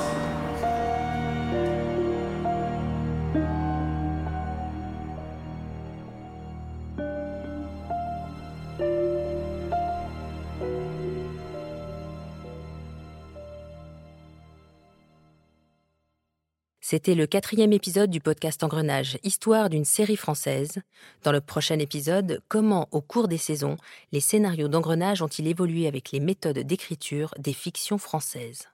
C'était 16.94 17.16
le 17.16 17.26
quatrième 17.26 17.74
épisode 17.74 18.12
du 18.12 18.20
podcast 18.20 18.64
Engrenage, 18.64 19.18
histoire 19.24 19.72
d'une 19.72 19.84
série 19.84 20.16
française. 20.16 20.78
Dans 21.24 21.32
le 21.32 21.42
prochain 21.42 21.80
épisode, 21.80 22.40
comment, 22.50 22.88
au 22.92 23.02
cours 23.02 23.28
des 23.28 23.40
saisons, 23.40 23.78
les 24.12 24.20
scénarios 24.20 24.68
d'Engrenage 24.68 25.24
ont-ils 25.24 25.48
évolué 25.48 25.88
avec 25.88 26.12
les 26.12 26.20
méthodes 26.20 26.60
d'écriture 26.60 27.34
des 27.40 27.54
fictions 27.54 27.98
françaises? 27.98 28.68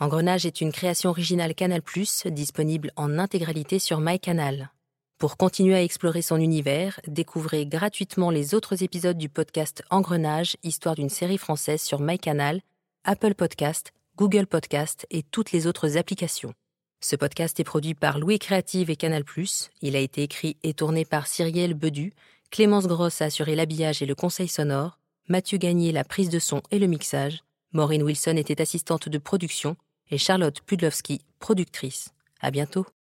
Engrenage 0.00 0.46
est 0.46 0.62
une 0.62 0.72
création 0.72 1.10
originale 1.10 1.54
Canal+, 1.54 1.82
disponible 2.30 2.92
en 2.96 3.18
intégralité 3.18 3.78
sur 3.78 4.00
MyCanal. 4.00 4.70
Pour 5.18 5.36
continuer 5.36 5.74
à 5.74 5.82
explorer 5.82 6.22
son 6.22 6.38
univers, 6.38 6.98
découvrez 7.06 7.66
gratuitement 7.66 8.30
les 8.30 8.54
autres 8.54 8.82
épisodes 8.82 9.18
du 9.18 9.28
podcast 9.28 9.82
Engrenage, 9.90 10.56
histoire 10.62 10.94
d'une 10.94 11.10
série 11.10 11.36
française 11.36 11.82
sur 11.82 12.00
MyCanal, 12.00 12.62
Apple 13.04 13.34
Podcast, 13.34 13.92
Google 14.16 14.46
Podcast 14.46 15.06
et 15.10 15.22
toutes 15.22 15.52
les 15.52 15.66
autres 15.66 15.98
applications. 15.98 16.54
Ce 17.04 17.16
podcast 17.16 17.60
est 17.60 17.64
produit 17.64 17.92
par 17.92 18.18
Louis 18.18 18.38
Créative 18.38 18.88
et 18.88 18.96
Canal+. 18.96 19.24
Il 19.82 19.94
a 19.94 19.98
été 19.98 20.22
écrit 20.22 20.56
et 20.62 20.72
tourné 20.72 21.04
par 21.04 21.26
Cyrielle 21.26 21.74
Bedu. 21.74 22.14
Clémence 22.50 22.86
Grosse 22.86 23.20
a 23.20 23.26
assuré 23.26 23.54
l'habillage 23.54 24.00
et 24.00 24.06
le 24.06 24.14
conseil 24.14 24.48
sonore. 24.48 24.98
Mathieu 25.28 25.58
Gagné 25.58 25.92
la 25.92 26.02
prise 26.02 26.30
de 26.30 26.38
son 26.38 26.62
et 26.70 26.78
le 26.78 26.86
mixage. 26.86 27.44
Maureen 27.74 28.02
Wilson 28.02 28.38
était 28.38 28.62
assistante 28.62 29.10
de 29.10 29.18
production 29.18 29.76
et 30.10 30.16
Charlotte 30.16 30.62
Pudlowski, 30.62 31.20
productrice. 31.40 32.08
À 32.40 32.50
bientôt. 32.50 32.86